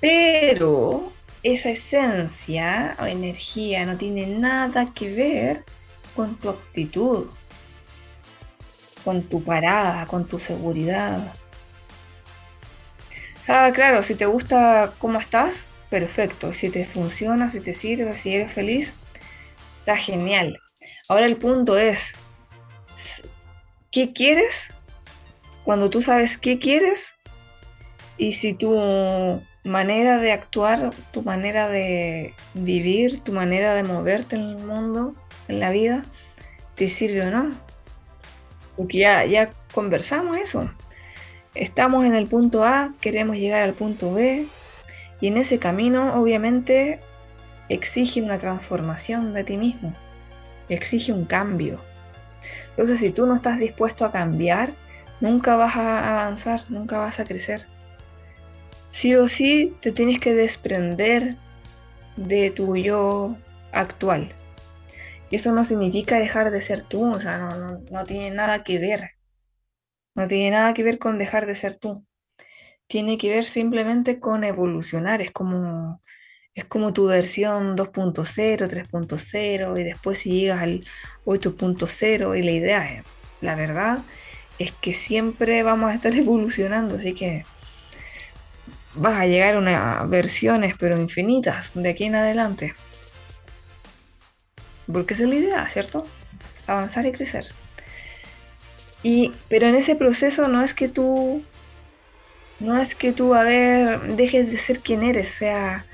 Pero 0.00 1.12
esa 1.52 1.70
esencia 1.70 2.96
o 2.98 3.04
energía 3.04 3.86
no 3.86 3.96
tiene 3.96 4.26
nada 4.26 4.92
que 4.92 5.12
ver 5.12 5.64
con 6.16 6.36
tu 6.36 6.50
actitud, 6.50 7.28
con 9.04 9.22
tu 9.22 9.44
parada, 9.44 10.06
con 10.06 10.26
tu 10.26 10.40
seguridad. 10.40 11.32
Sea, 13.44 13.70
claro, 13.70 14.02
si 14.02 14.16
te 14.16 14.26
gusta 14.26 14.94
cómo 14.98 15.20
estás, 15.20 15.66
perfecto. 15.88 16.52
Si 16.52 16.68
te 16.68 16.84
funciona, 16.84 17.48
si 17.48 17.60
te 17.60 17.74
sirve, 17.74 18.16
si 18.16 18.34
eres 18.34 18.50
feliz, 18.52 18.92
está 19.78 19.96
genial. 19.96 20.60
Ahora 21.08 21.26
el 21.26 21.36
punto 21.36 21.78
es, 21.78 22.12
¿qué 23.92 24.12
quieres? 24.12 24.72
Cuando 25.64 25.90
tú 25.90 26.02
sabes 26.02 26.38
qué 26.38 26.58
quieres 26.58 27.14
y 28.18 28.32
si 28.32 28.52
tú 28.52 29.40
manera 29.66 30.18
de 30.18 30.32
actuar, 30.32 30.90
tu 31.10 31.22
manera 31.22 31.68
de 31.68 32.34
vivir, 32.54 33.20
tu 33.20 33.32
manera 33.32 33.74
de 33.74 33.82
moverte 33.82 34.36
en 34.36 34.42
el 34.42 34.58
mundo, 34.58 35.14
en 35.48 35.60
la 35.60 35.70
vida, 35.70 36.04
te 36.76 36.88
sirve 36.88 37.22
o 37.22 37.30
no. 37.30 37.48
Porque 38.76 38.98
ya, 38.98 39.24
ya 39.24 39.52
conversamos 39.74 40.38
eso. 40.38 40.70
Estamos 41.54 42.06
en 42.06 42.14
el 42.14 42.28
punto 42.28 42.64
A, 42.64 42.94
queremos 43.00 43.36
llegar 43.36 43.62
al 43.62 43.74
punto 43.74 44.12
B, 44.12 44.46
y 45.20 45.26
en 45.26 45.36
ese 45.36 45.58
camino 45.58 46.20
obviamente 46.20 47.00
exige 47.68 48.22
una 48.22 48.38
transformación 48.38 49.34
de 49.34 49.42
ti 49.42 49.56
mismo, 49.56 49.96
exige 50.68 51.12
un 51.12 51.24
cambio. 51.24 51.80
Entonces 52.70 53.00
si 53.00 53.10
tú 53.10 53.26
no 53.26 53.34
estás 53.34 53.58
dispuesto 53.58 54.04
a 54.04 54.12
cambiar, 54.12 54.70
nunca 55.20 55.56
vas 55.56 55.74
a 55.74 56.10
avanzar, 56.10 56.60
nunca 56.68 56.98
vas 56.98 57.18
a 57.18 57.24
crecer 57.24 57.66
sí 58.90 59.14
o 59.14 59.28
sí 59.28 59.74
te 59.80 59.92
tienes 59.92 60.20
que 60.20 60.34
desprender 60.34 61.36
de 62.16 62.50
tu 62.50 62.76
yo 62.76 63.36
actual. 63.72 64.32
Y 65.30 65.36
eso 65.36 65.52
no 65.52 65.64
significa 65.64 66.18
dejar 66.18 66.50
de 66.50 66.60
ser 66.60 66.82
tú, 66.82 67.10
o 67.12 67.20
sea, 67.20 67.48
no, 67.90 68.04
tiene 68.04 68.30
nada 68.30 68.62
que 68.64 68.78
ver. 68.78 69.12
No 70.14 70.28
tiene 70.28 70.50
nada 70.50 70.74
que 70.74 70.82
ver 70.82 70.98
con 70.98 71.18
dejar 71.18 71.46
de 71.46 71.54
ser 71.54 71.74
tú. 71.74 72.06
Tiene 72.86 73.18
que 73.18 73.30
ver 73.30 73.44
simplemente 73.44 74.20
con 74.20 74.44
evolucionar. 74.44 75.20
Es 75.22 75.32
como, 75.32 76.00
es 76.54 76.64
como 76.64 76.92
tu 76.92 77.06
versión 77.06 77.76
2.0, 77.76 78.68
3.0 78.68 79.80
y 79.80 79.84
después 79.84 80.20
si 80.20 80.30
llegas 80.40 80.62
al 80.62 80.86
8.0 81.26 82.38
y 82.38 82.42
la 82.42 82.50
idea 82.52 82.94
es, 82.94 83.04
la 83.40 83.56
verdad, 83.56 83.98
es 84.58 84.72
que 84.72 84.94
siempre 84.94 85.62
vamos 85.62 85.90
a 85.90 85.94
estar 85.94 86.14
evolucionando, 86.16 86.96
así 86.96 87.14
que 87.14 87.44
vas 88.96 89.20
a 89.20 89.26
llegar 89.26 89.56
a 89.56 89.58
unas 89.58 90.08
versiones, 90.08 90.74
pero 90.78 90.98
infinitas, 90.98 91.72
de 91.74 91.90
aquí 91.90 92.04
en 92.04 92.16
adelante. 92.16 92.74
Porque 94.90 95.14
es 95.14 95.20
la 95.20 95.34
idea, 95.34 95.68
¿cierto? 95.68 96.06
Avanzar 96.66 97.06
y 97.06 97.12
crecer. 97.12 97.46
Y, 99.02 99.32
pero 99.48 99.68
en 99.68 99.74
ese 99.74 99.96
proceso 99.96 100.48
no 100.48 100.62
es 100.62 100.74
que 100.74 100.88
tú, 100.88 101.44
no 102.60 102.78
es 102.78 102.94
que 102.94 103.12
tú, 103.12 103.34
a 103.34 103.42
ver, 103.42 104.00
dejes 104.16 104.50
de 104.50 104.58
ser 104.58 104.80
quien 104.80 105.02
eres, 105.02 105.28
sea, 105.28 105.86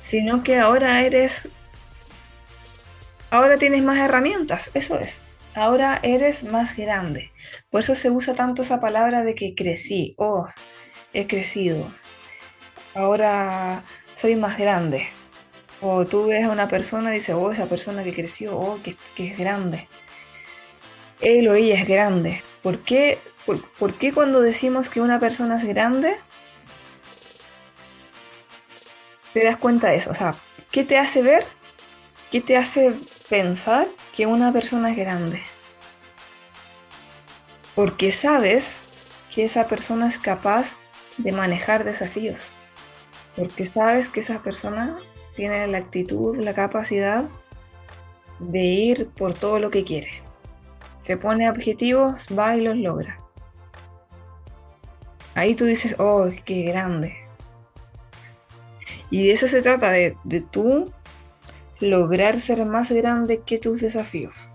sino 0.00 0.42
que 0.42 0.58
ahora 0.58 1.02
eres, 1.02 1.48
ahora 3.30 3.58
tienes 3.58 3.82
más 3.82 3.98
herramientas, 3.98 4.70
eso 4.74 4.98
es. 4.98 5.18
Ahora 5.54 6.00
eres 6.02 6.44
más 6.44 6.76
grande. 6.76 7.30
Por 7.70 7.80
eso 7.80 7.94
se 7.94 8.10
usa 8.10 8.34
tanto 8.34 8.62
esa 8.62 8.80
palabra 8.80 9.22
de 9.22 9.34
que 9.34 9.54
crecí. 9.54 10.14
Oh, 10.16 10.48
he 11.12 11.26
crecido, 11.26 11.92
ahora 12.94 13.84
soy 14.14 14.36
más 14.36 14.58
grande. 14.58 15.08
O 15.80 16.06
tú 16.06 16.28
ves 16.28 16.44
a 16.44 16.50
una 16.50 16.68
persona 16.68 17.10
y 17.10 17.14
dices, 17.14 17.34
oh, 17.34 17.50
esa 17.50 17.66
persona 17.66 18.04
que 18.04 18.14
creció, 18.14 18.56
oh, 18.56 18.80
que, 18.82 18.96
es 19.16 19.38
grande. 19.38 19.88
Él 21.20 21.48
o 21.48 21.54
ella 21.54 21.80
es 21.80 21.88
grande. 21.88 22.42
¿Por 22.62 22.80
qué, 22.80 23.18
por, 23.44 23.94
qué 23.94 24.12
cuando 24.12 24.40
decimos 24.40 24.88
que 24.88 25.00
una 25.00 25.18
persona 25.18 25.56
es 25.56 25.64
grande, 25.64 26.16
te 29.32 29.44
das 29.44 29.56
cuenta 29.56 29.88
de 29.88 29.96
eso? 29.96 30.10
O 30.10 30.14
sea, 30.14 30.34
¿qué 30.70 30.84
te 30.84 30.98
hace 30.98 31.22
ver? 31.22 31.44
¿Qué 32.30 32.40
te 32.40 32.56
hace 32.56 32.94
pensar 33.28 33.88
que 34.14 34.26
una 34.26 34.52
persona 34.52 34.90
es 34.90 34.96
grande? 34.96 35.42
Porque 37.74 38.12
sabes 38.12 38.78
que 39.34 39.42
esa 39.44 39.66
persona 39.66 40.06
es 40.06 40.18
capaz 40.18 40.76
de 41.22 41.32
manejar 41.32 41.84
desafíos. 41.84 42.50
Porque 43.36 43.64
sabes 43.64 44.08
que 44.08 44.20
esa 44.20 44.42
persona 44.42 44.98
tiene 45.34 45.66
la 45.66 45.78
actitud, 45.78 46.36
la 46.36 46.54
capacidad 46.54 47.24
de 48.38 48.64
ir 48.64 49.08
por 49.08 49.34
todo 49.34 49.58
lo 49.58 49.70
que 49.70 49.84
quiere. 49.84 50.22
Se 50.98 51.16
pone 51.16 51.50
objetivos, 51.50 52.28
va 52.36 52.56
y 52.56 52.60
los 52.60 52.76
logra. 52.76 53.20
Ahí 55.34 55.54
tú 55.54 55.64
dices, 55.64 55.96
oh, 55.98 56.28
qué 56.44 56.62
grande. 56.62 57.16
Y 59.10 59.26
de 59.26 59.32
eso 59.32 59.48
se 59.48 59.62
trata, 59.62 59.90
de, 59.90 60.16
de 60.24 60.40
tú 60.40 60.92
lograr 61.80 62.38
ser 62.38 62.64
más 62.66 62.92
grande 62.92 63.42
que 63.44 63.58
tus 63.58 63.80
desafíos. 63.80 64.51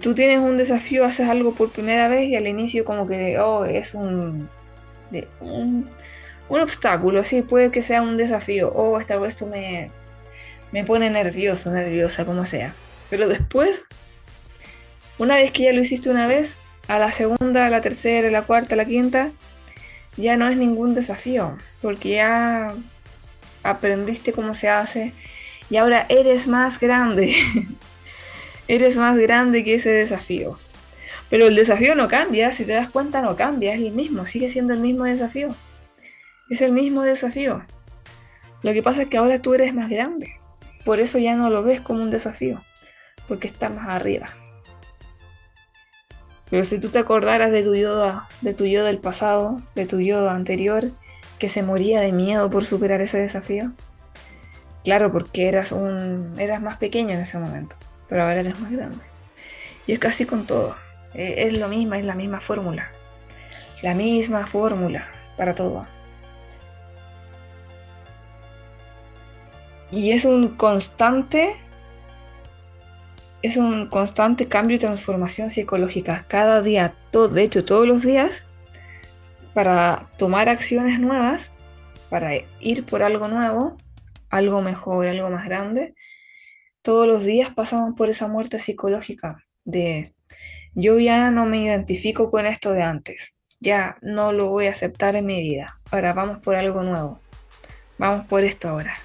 Tú 0.00 0.14
tienes 0.14 0.38
un 0.38 0.56
desafío, 0.56 1.04
haces 1.04 1.28
algo 1.28 1.54
por 1.54 1.72
primera 1.72 2.06
vez 2.06 2.28
y 2.28 2.36
al 2.36 2.46
inicio 2.46 2.84
como 2.84 3.08
que, 3.08 3.38
oh, 3.40 3.64
es 3.64 3.94
un, 3.94 4.48
un, 5.40 5.90
obstáculo, 6.48 7.24
sí, 7.24 7.42
puede 7.42 7.72
que 7.72 7.82
sea 7.82 8.02
un 8.02 8.16
desafío, 8.16 8.72
oh, 8.72 9.00
esta, 9.00 9.14
esto 9.26 9.46
me, 9.46 9.90
me 10.70 10.84
pone 10.84 11.10
nervioso, 11.10 11.72
nerviosa, 11.72 12.24
como 12.24 12.44
sea. 12.44 12.76
Pero 13.10 13.28
después, 13.28 13.84
una 15.18 15.34
vez 15.34 15.50
que 15.50 15.64
ya 15.64 15.72
lo 15.72 15.80
hiciste 15.80 16.10
una 16.10 16.28
vez, 16.28 16.58
a 16.86 17.00
la 17.00 17.10
segunda, 17.10 17.66
a 17.66 17.70
la 17.70 17.80
tercera, 17.80 18.28
a 18.28 18.30
la 18.30 18.42
cuarta, 18.42 18.74
a 18.74 18.76
la 18.76 18.84
quinta, 18.84 19.32
ya 20.16 20.36
no 20.36 20.48
es 20.48 20.56
ningún 20.56 20.94
desafío, 20.94 21.56
porque 21.80 22.10
ya 22.10 22.74
aprendiste 23.64 24.32
cómo 24.32 24.54
se 24.54 24.68
hace 24.68 25.12
y 25.70 25.76
ahora 25.76 26.06
eres 26.08 26.48
más 26.48 26.78
grande. 26.78 27.34
eres 28.74 28.96
más 28.96 29.18
grande 29.18 29.62
que 29.62 29.74
ese 29.74 29.90
desafío. 29.90 30.58
Pero 31.28 31.46
el 31.46 31.54
desafío 31.54 31.94
no 31.94 32.08
cambia, 32.08 32.52
si 32.52 32.64
te 32.64 32.72
das 32.72 32.88
cuenta 32.88 33.20
no 33.20 33.36
cambia, 33.36 33.74
es 33.74 33.80
el 33.80 33.92
mismo, 33.92 34.26
sigue 34.26 34.48
siendo 34.48 34.72
el 34.72 34.80
mismo 34.80 35.04
desafío. 35.04 35.48
Es 36.48 36.62
el 36.62 36.72
mismo 36.72 37.02
desafío. 37.02 37.62
Lo 38.62 38.72
que 38.72 38.82
pasa 38.82 39.02
es 39.02 39.08
que 39.10 39.18
ahora 39.18 39.40
tú 39.40 39.54
eres 39.54 39.74
más 39.74 39.90
grande. 39.90 40.34
Por 40.84 41.00
eso 41.00 41.18
ya 41.18 41.34
no 41.34 41.50
lo 41.50 41.62
ves 41.62 41.80
como 41.80 42.02
un 42.02 42.10
desafío, 42.10 42.62
porque 43.28 43.46
está 43.46 43.68
más 43.68 43.88
arriba. 43.88 44.28
Pero 46.50 46.64
si 46.64 46.78
tú 46.78 46.88
te 46.88 46.98
acordaras 46.98 47.50
de 47.50 47.62
tu 47.62 47.74
yo, 47.74 48.22
de 48.40 48.54
tu 48.54 48.64
yo 48.64 48.84
del 48.84 48.98
pasado, 48.98 49.62
de 49.74 49.86
tu 49.86 50.00
yo 50.00 50.28
anterior, 50.28 50.90
que 51.38 51.48
se 51.48 51.62
moría 51.62 52.00
de 52.00 52.12
miedo 52.12 52.50
por 52.50 52.64
superar 52.64 53.00
ese 53.00 53.18
desafío. 53.18 53.72
Claro, 54.84 55.12
porque 55.12 55.48
eras 55.48 55.72
un 55.72 56.34
eras 56.38 56.60
más 56.60 56.76
pequeña 56.76 57.14
en 57.14 57.20
ese 57.20 57.38
momento, 57.38 57.76
pero 58.12 58.24
ahora 58.24 58.40
eres 58.40 58.60
más 58.60 58.70
grande. 58.70 58.98
Y 59.86 59.94
es 59.94 59.98
casi 59.98 60.26
con 60.26 60.46
todo. 60.46 60.76
E, 61.14 61.46
es 61.46 61.58
lo 61.58 61.68
mismo, 61.68 61.94
es 61.94 62.04
la 62.04 62.14
misma 62.14 62.42
fórmula. 62.42 62.92
La 63.82 63.94
misma 63.94 64.46
fórmula 64.46 65.06
para 65.38 65.54
todo. 65.54 65.86
Y 69.90 70.12
es 70.12 70.26
un 70.26 70.56
constante 70.56 71.54
es 73.40 73.56
un 73.56 73.86
constante 73.86 74.46
cambio 74.46 74.76
y 74.76 74.78
transformación 74.78 75.48
psicológica. 75.48 76.26
Cada 76.28 76.60
día, 76.60 76.94
todo, 77.10 77.28
de 77.28 77.44
hecho 77.44 77.64
todos 77.64 77.88
los 77.88 78.02
días, 78.02 78.44
para 79.54 80.10
tomar 80.18 80.50
acciones 80.50 81.00
nuevas, 81.00 81.50
para 82.10 82.32
ir 82.60 82.84
por 82.84 83.02
algo 83.02 83.26
nuevo, 83.28 83.78
algo 84.28 84.60
mejor, 84.60 85.06
algo 85.06 85.30
más 85.30 85.46
grande, 85.46 85.94
todos 86.82 87.06
los 87.06 87.24
días 87.24 87.54
pasamos 87.54 87.94
por 87.96 88.10
esa 88.10 88.28
muerte 88.28 88.58
psicológica 88.58 89.44
de 89.64 90.12
yo 90.74 90.98
ya 90.98 91.30
no 91.30 91.46
me 91.46 91.58
identifico 91.58 92.30
con 92.30 92.46
esto 92.46 92.72
de 92.72 92.82
antes, 92.82 93.34
ya 93.60 93.96
no 94.02 94.32
lo 94.32 94.48
voy 94.48 94.66
a 94.66 94.70
aceptar 94.70 95.16
en 95.16 95.26
mi 95.26 95.40
vida, 95.40 95.80
ahora 95.90 96.12
vamos 96.12 96.38
por 96.38 96.54
algo 96.54 96.82
nuevo, 96.82 97.20
vamos 97.98 98.26
por 98.26 98.44
esto 98.44 98.68
ahora. 98.68 98.98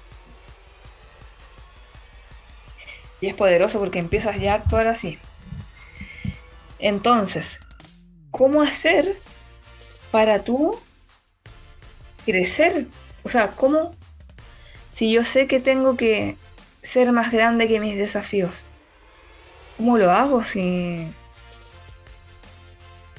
Y 3.20 3.28
es 3.28 3.34
poderoso 3.34 3.80
porque 3.80 3.98
empiezas 3.98 4.40
ya 4.40 4.52
a 4.52 4.56
actuar 4.56 4.86
así. 4.86 5.18
Entonces, 6.78 7.58
¿cómo 8.30 8.62
hacer 8.62 9.16
para 10.10 10.44
tú 10.44 10.78
crecer. 12.24 12.86
O 13.22 13.28
sea, 13.28 13.52
¿cómo? 13.52 13.94
Si 14.90 15.10
yo 15.10 15.24
sé 15.24 15.46
que 15.46 15.60
tengo 15.60 15.96
que 15.96 16.36
ser 16.88 17.12
más 17.12 17.32
grande 17.32 17.68
que 17.68 17.80
mis 17.80 17.96
desafíos, 17.96 18.62
¿cómo 19.76 19.98
lo 19.98 20.10
hago 20.10 20.42
si 20.42 21.08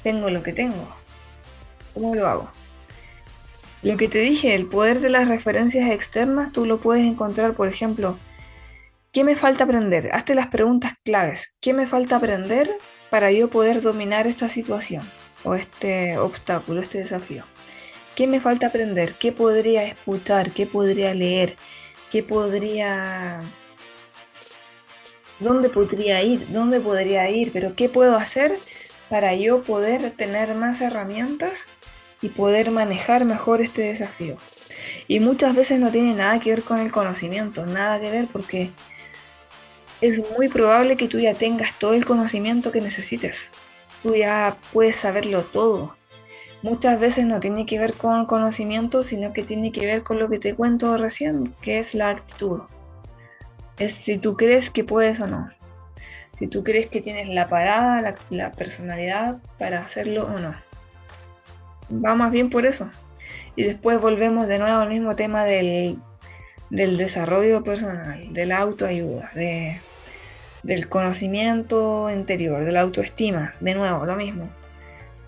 tengo 0.04 0.30
lo 0.30 0.44
que 0.44 0.54
tengo? 0.54 0.88
¿Cómo 1.94 2.16
lo 2.16 2.28
hago? 2.28 2.50
Lo 3.82 3.96
que 3.96 4.10
te 4.10 4.20
dije, 4.20 4.56
el 4.56 4.66
poder 4.66 5.00
de 5.00 5.10
las 5.10 5.28
referencias 5.28 5.90
externas, 5.90 6.52
tú 6.52 6.66
lo 6.66 6.82
puedes 6.82 7.06
encontrar, 7.06 7.54
por 7.54 7.68
ejemplo, 7.68 8.18
¿qué 9.12 9.24
me 9.24 9.36
falta 9.36 9.64
aprender? 9.64 10.10
Hazte 10.14 10.36
las 10.36 10.48
preguntas 10.48 10.94
claves. 11.06 11.54
¿Qué 11.62 11.74
me 11.74 11.88
falta 11.88 12.18
aprender 12.18 12.70
para 13.10 13.32
yo 13.32 13.50
poder 13.50 13.82
dominar 13.82 14.28
esta 14.28 14.50
situación? 14.50 15.04
o 15.44 15.56
este 15.56 16.18
obstáculo, 16.18 16.82
este 16.82 17.00
desafío? 17.00 17.44
¿Qué 18.16 18.28
me 18.28 18.40
falta 18.40 18.68
aprender? 18.68 19.14
¿Qué 19.14 19.32
podría 19.32 19.84
escuchar? 19.84 20.52
¿Qué 20.52 20.66
podría 20.66 21.14
leer? 21.14 21.56
¿Qué 22.12 22.24
podría... 22.24 23.40
¿Dónde 25.40 25.70
podría 25.70 26.22
ir? 26.24 26.48
¿Dónde 26.50 26.80
podría 26.80 27.30
ir? 27.30 27.52
Pero 27.52 27.76
¿qué 27.76 27.90
puedo 27.90 28.16
hacer 28.16 28.58
para 29.10 29.34
yo 29.36 29.62
poder 29.62 30.12
tener 30.12 30.54
más 30.56 30.82
herramientas 30.82 31.68
y 32.22 32.30
poder 32.30 32.72
manejar 32.72 33.26
mejor 33.26 33.62
este 33.62 33.84
desafío? 33.84 34.38
Y 35.08 35.20
muchas 35.20 35.56
veces 35.56 35.80
no 35.80 35.92
tiene 35.92 36.14
nada 36.14 36.40
que 36.40 36.52
ver 36.52 36.64
con 36.64 36.80
el 36.80 36.92
conocimiento, 36.92 37.66
nada 37.66 38.00
que 38.00 38.12
ver 38.12 38.28
porque 38.32 38.72
es 40.02 40.22
muy 40.38 40.48
probable 40.48 40.96
que 40.96 41.08
tú 41.08 41.20
ya 41.20 41.34
tengas 41.34 41.78
todo 41.78 41.94
el 41.94 42.06
conocimiento 42.06 42.72
que 42.72 42.82
necesites 42.82 43.50
tú 44.02 44.16
ya 44.16 44.58
puedes 44.74 44.96
saberlo 44.96 45.44
todo. 45.44 45.96
Muchas 46.62 47.00
veces 47.00 47.26
no 47.26 47.40
tiene 47.40 47.66
que 47.66 47.80
ver 47.80 47.94
con 47.94 48.26
conocimiento, 48.26 49.02
sino 49.02 49.32
que 49.32 49.44
tiene 49.44 49.72
que 49.72 49.86
ver 49.86 50.04
con 50.04 50.20
lo 50.20 50.30
que 50.30 50.40
te 50.40 50.56
cuento 50.56 50.98
recién, 50.98 51.56
que 51.62 51.80
es 51.80 51.94
la 51.94 52.10
actitud. 52.10 52.62
Es 53.80 53.94
si 53.94 54.18
tú 54.18 54.36
crees 54.38 54.70
que 54.70 54.84
puedes 54.84 55.20
o 55.20 55.28
no. 55.28 55.50
Si 56.38 56.48
tú 56.48 56.64
crees 56.64 56.88
que 56.88 57.02
tienes 57.02 57.28
la 57.30 57.50
parada, 57.50 58.16
la, 58.30 58.52
personalidad 58.52 59.38
para 59.58 59.80
hacerlo 59.80 60.24
o 60.24 60.40
no. 60.40 60.56
Va 61.92 62.16
más 62.16 62.32
bien 62.32 62.50
por 62.50 62.66
eso. 62.66 62.90
Y 63.56 63.64
después 63.64 64.00
volvemos 64.00 64.48
de 64.48 64.60
nuevo 64.60 64.80
al 64.80 64.90
mismo 64.90 65.16
tema 65.16 65.44
del, 65.44 65.98
del 66.70 66.98
desarrollo 66.98 67.64
personal, 67.64 68.32
de 68.34 68.46
la 68.46 68.60
autoayuda, 68.60 69.32
de 69.34 69.82
del 70.64 70.90
conocimiento 70.90 72.10
interior, 72.10 72.66
de 72.66 72.72
la 72.72 72.82
autoestima, 72.82 73.54
de 73.60 73.76
nuevo, 73.76 74.06
lo 74.06 74.16
mismo. 74.16 74.50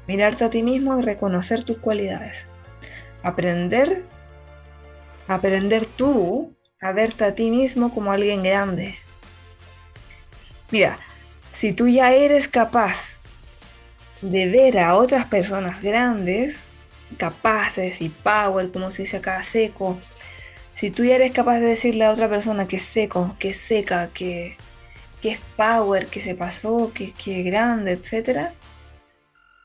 Mirarte 0.07 0.45
a 0.45 0.49
ti 0.49 0.63
mismo 0.63 0.99
y 0.99 1.03
reconocer 1.03 1.63
tus 1.63 1.77
cualidades. 1.77 2.47
Aprender, 3.23 4.03
aprender 5.27 5.85
tú 5.85 6.55
a 6.81 6.91
verte 6.91 7.23
a 7.23 7.35
ti 7.35 7.51
mismo 7.51 7.93
como 7.93 8.11
alguien 8.11 8.41
grande. 8.43 8.95
Mira, 10.71 10.99
si 11.51 11.73
tú 11.73 11.87
ya 11.87 12.13
eres 12.13 12.47
capaz 12.47 13.17
de 14.21 14.47
ver 14.47 14.79
a 14.79 14.95
otras 14.95 15.25
personas 15.27 15.81
grandes, 15.81 16.63
capaces 17.17 18.01
y 18.01 18.09
power, 18.09 18.71
como 18.71 18.89
se 18.89 19.03
dice 19.03 19.17
acá, 19.17 19.41
seco, 19.43 19.99
si 20.73 20.89
tú 20.89 21.03
ya 21.03 21.15
eres 21.15 21.33
capaz 21.33 21.59
de 21.59 21.67
decirle 21.67 22.05
a 22.05 22.11
otra 22.11 22.29
persona 22.29 22.67
que 22.67 22.77
es 22.77 22.83
seco, 22.83 23.35
que 23.37 23.49
es 23.49 23.57
seca, 23.57 24.09
que, 24.13 24.57
que 25.21 25.29
es 25.29 25.39
power, 25.55 26.07
que 26.07 26.21
se 26.21 26.33
pasó, 26.33 26.91
que, 26.93 27.13
es 27.13 27.45
grande, 27.45 27.91
etc. 27.91 28.53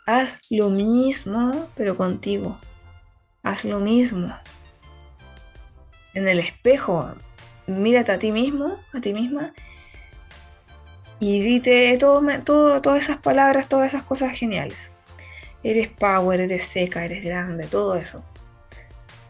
Haz 0.04 0.38
lo 0.50 0.68
mismo, 0.70 1.68
pero 1.76 1.96
contigo. 1.96 2.58
Haz 3.42 3.64
lo 3.64 3.80
mismo. 3.80 4.36
En 6.16 6.26
el 6.26 6.38
espejo, 6.38 7.10
mírate 7.66 8.10
a 8.10 8.18
ti 8.18 8.32
mismo, 8.32 8.78
a 8.94 9.02
ti 9.02 9.12
misma, 9.12 9.52
y 11.20 11.42
dite 11.42 11.94
todo, 11.98 12.22
todo, 12.42 12.80
todas 12.80 13.02
esas 13.02 13.18
palabras, 13.18 13.68
todas 13.68 13.88
esas 13.88 14.02
cosas 14.02 14.32
geniales. 14.32 14.92
Eres 15.62 15.90
power, 15.90 16.40
eres 16.40 16.64
seca, 16.64 17.04
eres 17.04 17.22
grande, 17.22 17.66
todo 17.66 17.96
eso. 17.96 18.24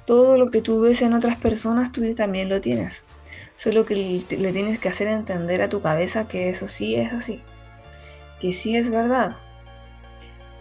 Todo 0.04 0.38
lo 0.38 0.48
que 0.52 0.62
tú 0.62 0.80
ves 0.82 1.02
en 1.02 1.14
otras 1.14 1.36
personas, 1.36 1.90
tú 1.90 2.14
también 2.14 2.48
lo 2.48 2.60
tienes. 2.60 3.02
Solo 3.56 3.84
que 3.84 3.96
le 3.96 4.52
tienes 4.52 4.78
que 4.78 4.88
hacer 4.88 5.08
entender 5.08 5.62
a 5.62 5.68
tu 5.68 5.80
cabeza 5.80 6.28
que 6.28 6.50
eso 6.50 6.68
sí 6.68 6.94
es 6.94 7.12
así. 7.12 7.42
Que 8.40 8.52
sí 8.52 8.76
es 8.76 8.92
verdad. 8.92 9.34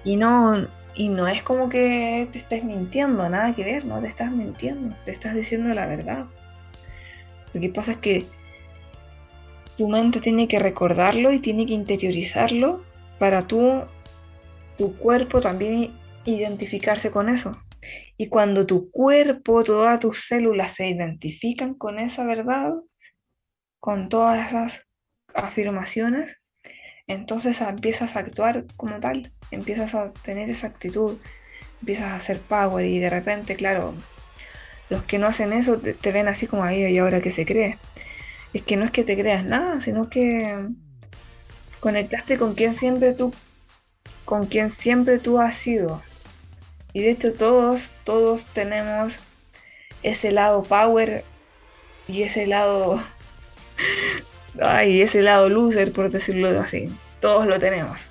Y 0.03 0.15
no, 0.15 0.67
y 0.95 1.09
no 1.09 1.27
es 1.27 1.43
como 1.43 1.69
que 1.69 2.27
te 2.31 2.37
estés 2.37 2.63
mintiendo, 2.63 3.27
nada 3.29 3.53
que 3.53 3.63
ver, 3.63 3.85
no 3.85 3.99
te 3.99 4.07
estás 4.07 4.31
mintiendo, 4.31 4.95
te 5.05 5.11
estás 5.11 5.35
diciendo 5.35 5.73
la 5.73 5.85
verdad. 5.85 6.25
Lo 7.53 7.61
que 7.61 7.69
pasa 7.69 7.93
es 7.93 7.97
que 7.97 8.25
tu 9.77 9.89
mente 9.89 10.21
tiene 10.21 10.47
que 10.47 10.59
recordarlo 10.59 11.31
y 11.33 11.39
tiene 11.39 11.65
que 11.65 11.73
interiorizarlo 11.73 12.83
para 13.19 13.47
tú 13.47 13.83
tu 14.77 14.95
cuerpo 14.97 15.41
también 15.41 15.93
identificarse 16.25 17.11
con 17.11 17.29
eso. 17.29 17.51
Y 18.17 18.27
cuando 18.27 18.65
tu 18.65 18.89
cuerpo, 18.91 19.63
todas 19.63 19.99
tus 19.99 20.25
células 20.25 20.73
se 20.73 20.89
identifican 20.89 21.75
con 21.75 21.99
esa 21.99 22.25
verdad, 22.25 22.73
con 23.79 24.09
todas 24.09 24.47
esas 24.47 24.87
afirmaciones, 25.33 26.41
entonces 27.07 27.61
empiezas 27.61 28.15
a 28.15 28.19
actuar 28.19 28.65
como 28.75 28.99
tal, 28.99 29.31
empiezas 29.51 29.95
a 29.95 30.11
tener 30.11 30.49
esa 30.49 30.67
actitud, 30.67 31.17
empiezas 31.81 32.11
a 32.11 32.15
hacer 32.15 32.39
power 32.39 32.85
y 32.85 32.99
de 32.99 33.09
repente, 33.09 33.55
claro, 33.55 33.93
los 34.89 35.03
que 35.03 35.17
no 35.17 35.27
hacen 35.27 35.53
eso 35.53 35.79
te, 35.79 36.11
ven 36.11 36.27
así 36.27 36.47
como 36.47 36.63
ahí 36.63 36.85
y 36.85 36.97
ahora 36.97 37.21
que 37.21 37.31
se 37.31 37.45
cree. 37.45 37.77
Es 38.53 38.63
que 38.63 38.77
no 38.77 38.85
es 38.85 38.91
que 38.91 39.03
te 39.03 39.17
creas 39.17 39.43
nada, 39.43 39.81
sino 39.81 40.09
que 40.09 40.67
conectaste 41.79 42.37
con 42.37 42.53
quien 42.53 42.71
siempre 42.71 43.13
tú, 43.13 43.33
con 44.23 44.45
quien 44.45 44.69
siempre 44.69 45.19
tú 45.19 45.39
has 45.39 45.55
sido. 45.55 46.01
Y 46.93 47.01
de 47.01 47.11
hecho 47.11 47.33
todos, 47.33 47.91
todos 48.03 48.45
tenemos 48.45 49.19
ese 50.03 50.31
lado 50.31 50.63
power 50.63 51.23
y 52.07 52.23
ese 52.23 52.47
lado, 52.47 53.01
ay, 54.61 55.01
ese 55.01 55.21
lado 55.21 55.49
loser, 55.49 55.91
por 55.91 56.09
decirlo 56.09 56.49
así. 56.59 56.85
Todos 57.19 57.47
lo 57.47 57.59
tenemos. 57.59 58.07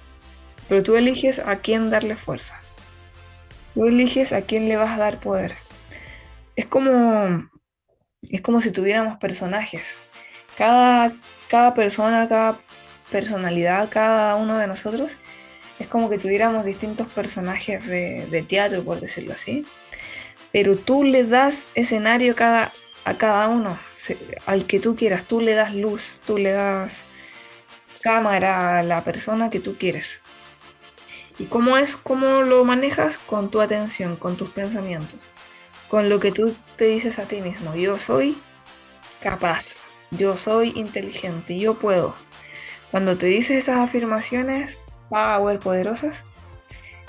Pero 0.68 0.82
tú 0.82 0.96
eliges 0.96 1.38
a 1.38 1.56
quién 1.56 1.90
darle 1.90 2.16
fuerza. 2.16 2.60
Tú 3.74 3.86
eliges 3.86 4.32
a 4.32 4.42
quién 4.42 4.68
le 4.68 4.76
vas 4.76 4.92
a 4.92 4.98
dar 4.98 5.20
poder. 5.20 5.54
Es 6.56 6.66
como, 6.66 7.48
es 8.22 8.40
como 8.40 8.60
si 8.60 8.70
tuviéramos 8.70 9.18
personajes. 9.18 9.98
Cada, 10.56 11.12
cada 11.48 11.74
persona, 11.74 12.28
cada 12.28 12.58
personalidad, 13.10 13.88
cada 13.90 14.36
uno 14.36 14.58
de 14.58 14.66
nosotros, 14.66 15.16
es 15.78 15.88
como 15.88 16.08
que 16.08 16.18
tuviéramos 16.18 16.64
distintos 16.64 17.08
personajes 17.08 17.86
de, 17.86 18.44
teatro, 18.48 18.84
por 18.84 19.00
decirlo 19.00 19.34
así. 19.34 19.66
Pero 20.52 20.76
tú 20.76 21.02
le 21.02 21.24
das 21.24 21.68
escenario 21.74 22.32
a 22.32 22.36
cada, 22.36 22.72
a 23.04 23.14
cada 23.14 23.48
uno, 23.48 23.78
al 24.46 24.66
que 24.66 24.80
tú 24.80 24.96
quieras. 24.96 25.24
Tú 25.24 25.40
le 25.40 25.54
das 25.54 25.74
luz, 25.74 26.20
tú 26.26 26.38
le 26.38 26.52
das 26.52 27.04
cámara 28.02 28.78
a 28.78 28.82
la 28.82 29.04
persona 29.04 29.50
que 29.50 29.60
tú 29.60 29.76
quieres. 29.78 30.20
¿Y 31.38 31.46
cómo 31.46 31.76
es, 31.76 31.96
cómo 31.96 32.42
lo 32.42 32.64
manejas? 32.64 33.18
Con 33.18 33.50
tu 33.50 33.60
atención, 33.60 34.16
con 34.16 34.36
tus 34.36 34.50
pensamientos, 34.50 35.30
con 35.88 36.08
lo 36.08 36.20
que 36.20 36.32
tú 36.32 36.54
te 36.76 36.86
dices 36.86 37.18
a 37.18 37.24
ti 37.24 37.40
mismo. 37.40 37.74
Yo 37.74 37.98
soy 37.98 38.38
capaz, 39.20 39.76
yo 40.10 40.36
soy 40.36 40.72
inteligente, 40.76 41.58
yo 41.58 41.74
puedo. 41.74 42.14
Cuando 42.90 43.18
te 43.18 43.26
dices 43.26 43.56
esas 43.56 43.78
afirmaciones 43.78 44.78
power 45.08 45.58
poderosas, 45.58 46.22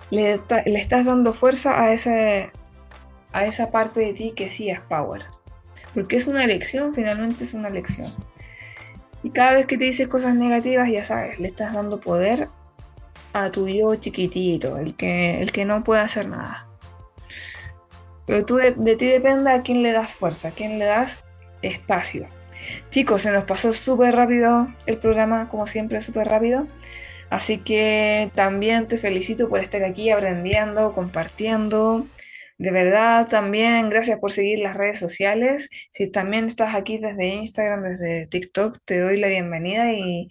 le, 0.10 0.42
le 0.66 0.80
estás 0.80 1.06
dando 1.06 1.34
fuerza 1.34 1.80
a, 1.80 1.94
ese, 1.94 2.52
a 3.32 3.46
esa 3.46 3.70
parte 3.72 4.00
de 4.00 4.14
ti 4.14 4.34
que 4.36 4.50
sí 4.50 4.70
es 4.70 4.80
power. 4.82 5.26
Porque 5.96 6.18
es 6.18 6.28
una 6.28 6.44
elección, 6.44 6.94
finalmente 6.94 7.46
es 7.46 7.56
una 7.56 7.70
elección. 7.70 8.14
Y 9.24 9.32
cada 9.32 9.56
vez 9.56 9.66
que 9.66 9.80
te 9.80 9.86
dices 9.86 10.08
cosas 10.08 10.36
negativas, 10.36 10.88
ya 10.92 11.04
sabes, 11.04 11.40
le 11.40 11.48
estás 11.48 11.74
dando 11.74 12.00
poder 12.00 12.50
a 13.34 13.50
tu 13.50 13.68
yo 13.68 13.96
chiquitito, 13.96 14.78
el 14.78 14.96
que, 14.96 15.42
el 15.42 15.52
que 15.52 15.66
no 15.66 15.84
puede 15.84 16.02
hacer 16.02 16.28
nada. 16.28 16.68
Pero 18.28 18.46
tú 18.46 18.56
de, 18.58 18.72
ti 18.96 19.08
depende 19.08 19.52
a 19.52 19.62
quién 19.62 19.84
le 19.84 19.92
das 19.92 20.14
fuerza, 20.14 20.50
a 20.50 20.52
quién 20.52 20.80
le 20.80 20.86
das 20.86 21.20
espacio. 21.62 22.28
Chicos, 22.90 23.24
se 23.24 23.32
nos 23.32 23.44
pasó 23.44 23.74
súper 23.74 24.16
rápido 24.16 24.68
el 24.86 24.98
programa, 24.98 25.50
como 25.50 25.68
siempre, 25.68 26.02
súper 26.02 26.28
rápido. 26.28 26.68
Así 27.30 27.58
que 27.58 28.32
también 28.36 28.88
te 28.88 28.98
felicito 28.98 29.50
por 29.50 29.60
estar 29.60 29.84
aquí 29.84 30.10
aprendiendo, 30.10 30.94
compartiendo. 30.94 32.08
De 32.58 32.72
verdad, 32.72 33.28
también 33.28 33.90
gracias 33.90 34.20
por 34.20 34.32
seguir 34.32 34.60
las 34.60 34.78
redes 34.78 34.98
sociales. 35.00 35.70
Si 35.92 36.10
también 36.10 36.46
estás 36.46 36.74
aquí 36.74 36.98
desde 36.98 37.28
Instagram, 37.28 37.84
desde 37.84 38.28
TikTok, 38.28 38.78
te 38.86 39.00
doy 39.00 39.18
la 39.20 39.28
bienvenida 39.28 39.92
y 39.94 40.30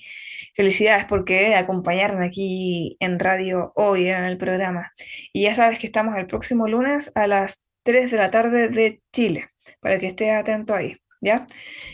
Felicidades 0.55 1.05
porque 1.07 1.55
acompañarme 1.57 2.25
aquí 2.27 2.97
en 3.01 3.19
radio 3.19 3.73
hoy 3.75 4.09
en 4.09 4.25
el 4.25 4.39
programa. 4.39 4.93
Y 5.33 5.43
ya 5.43 5.55
sabes 5.55 5.79
que 5.79 5.87
estamos 5.87 6.17
el 6.17 6.27
próximo 6.27 6.69
lunes 6.69 7.11
a 7.17 7.27
las 7.27 7.63
3 7.83 8.11
de 8.11 8.19
la 8.19 8.31
tarde 8.31 8.69
de 8.69 9.03
Chile, 9.13 9.51
para 9.81 9.99
que 9.99 10.07
estés 10.07 10.33
atento 10.33 10.75
ahí, 10.75 10.97
¿ya? 11.21 11.47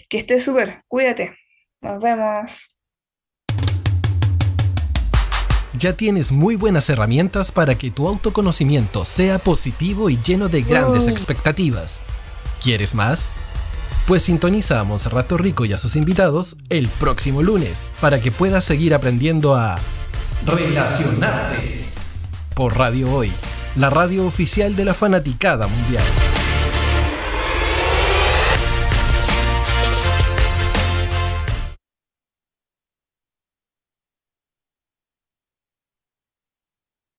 Que 0.08 0.18
estés 0.18 0.44
súper, 0.44 0.82
cuídate. 0.88 1.36
Nos 1.80 2.02
vemos. 2.02 2.69
Ya 5.80 5.94
tienes 5.94 6.30
muy 6.30 6.56
buenas 6.56 6.90
herramientas 6.90 7.52
para 7.52 7.74
que 7.74 7.90
tu 7.90 8.06
autoconocimiento 8.06 9.06
sea 9.06 9.38
positivo 9.38 10.10
y 10.10 10.20
lleno 10.20 10.50
de 10.50 10.60
grandes 10.60 11.08
expectativas. 11.08 12.02
¿Quieres 12.62 12.94
más? 12.94 13.30
Pues 14.06 14.24
sintoniza 14.24 14.78
a 14.78 14.84
Monserrato 14.84 15.38
Rico 15.38 15.64
y 15.64 15.72
a 15.72 15.78
sus 15.78 15.96
invitados 15.96 16.58
el 16.68 16.86
próximo 16.88 17.42
lunes 17.42 17.90
para 17.98 18.20
que 18.20 18.30
puedas 18.30 18.62
seguir 18.62 18.92
aprendiendo 18.92 19.54
a 19.54 19.78
relacionarte 20.44 21.86
por 22.54 22.76
Radio 22.76 23.10
Hoy, 23.10 23.32
la 23.74 23.88
radio 23.88 24.26
oficial 24.26 24.76
de 24.76 24.84
la 24.84 24.92
fanaticada 24.92 25.66
mundial. 25.66 26.04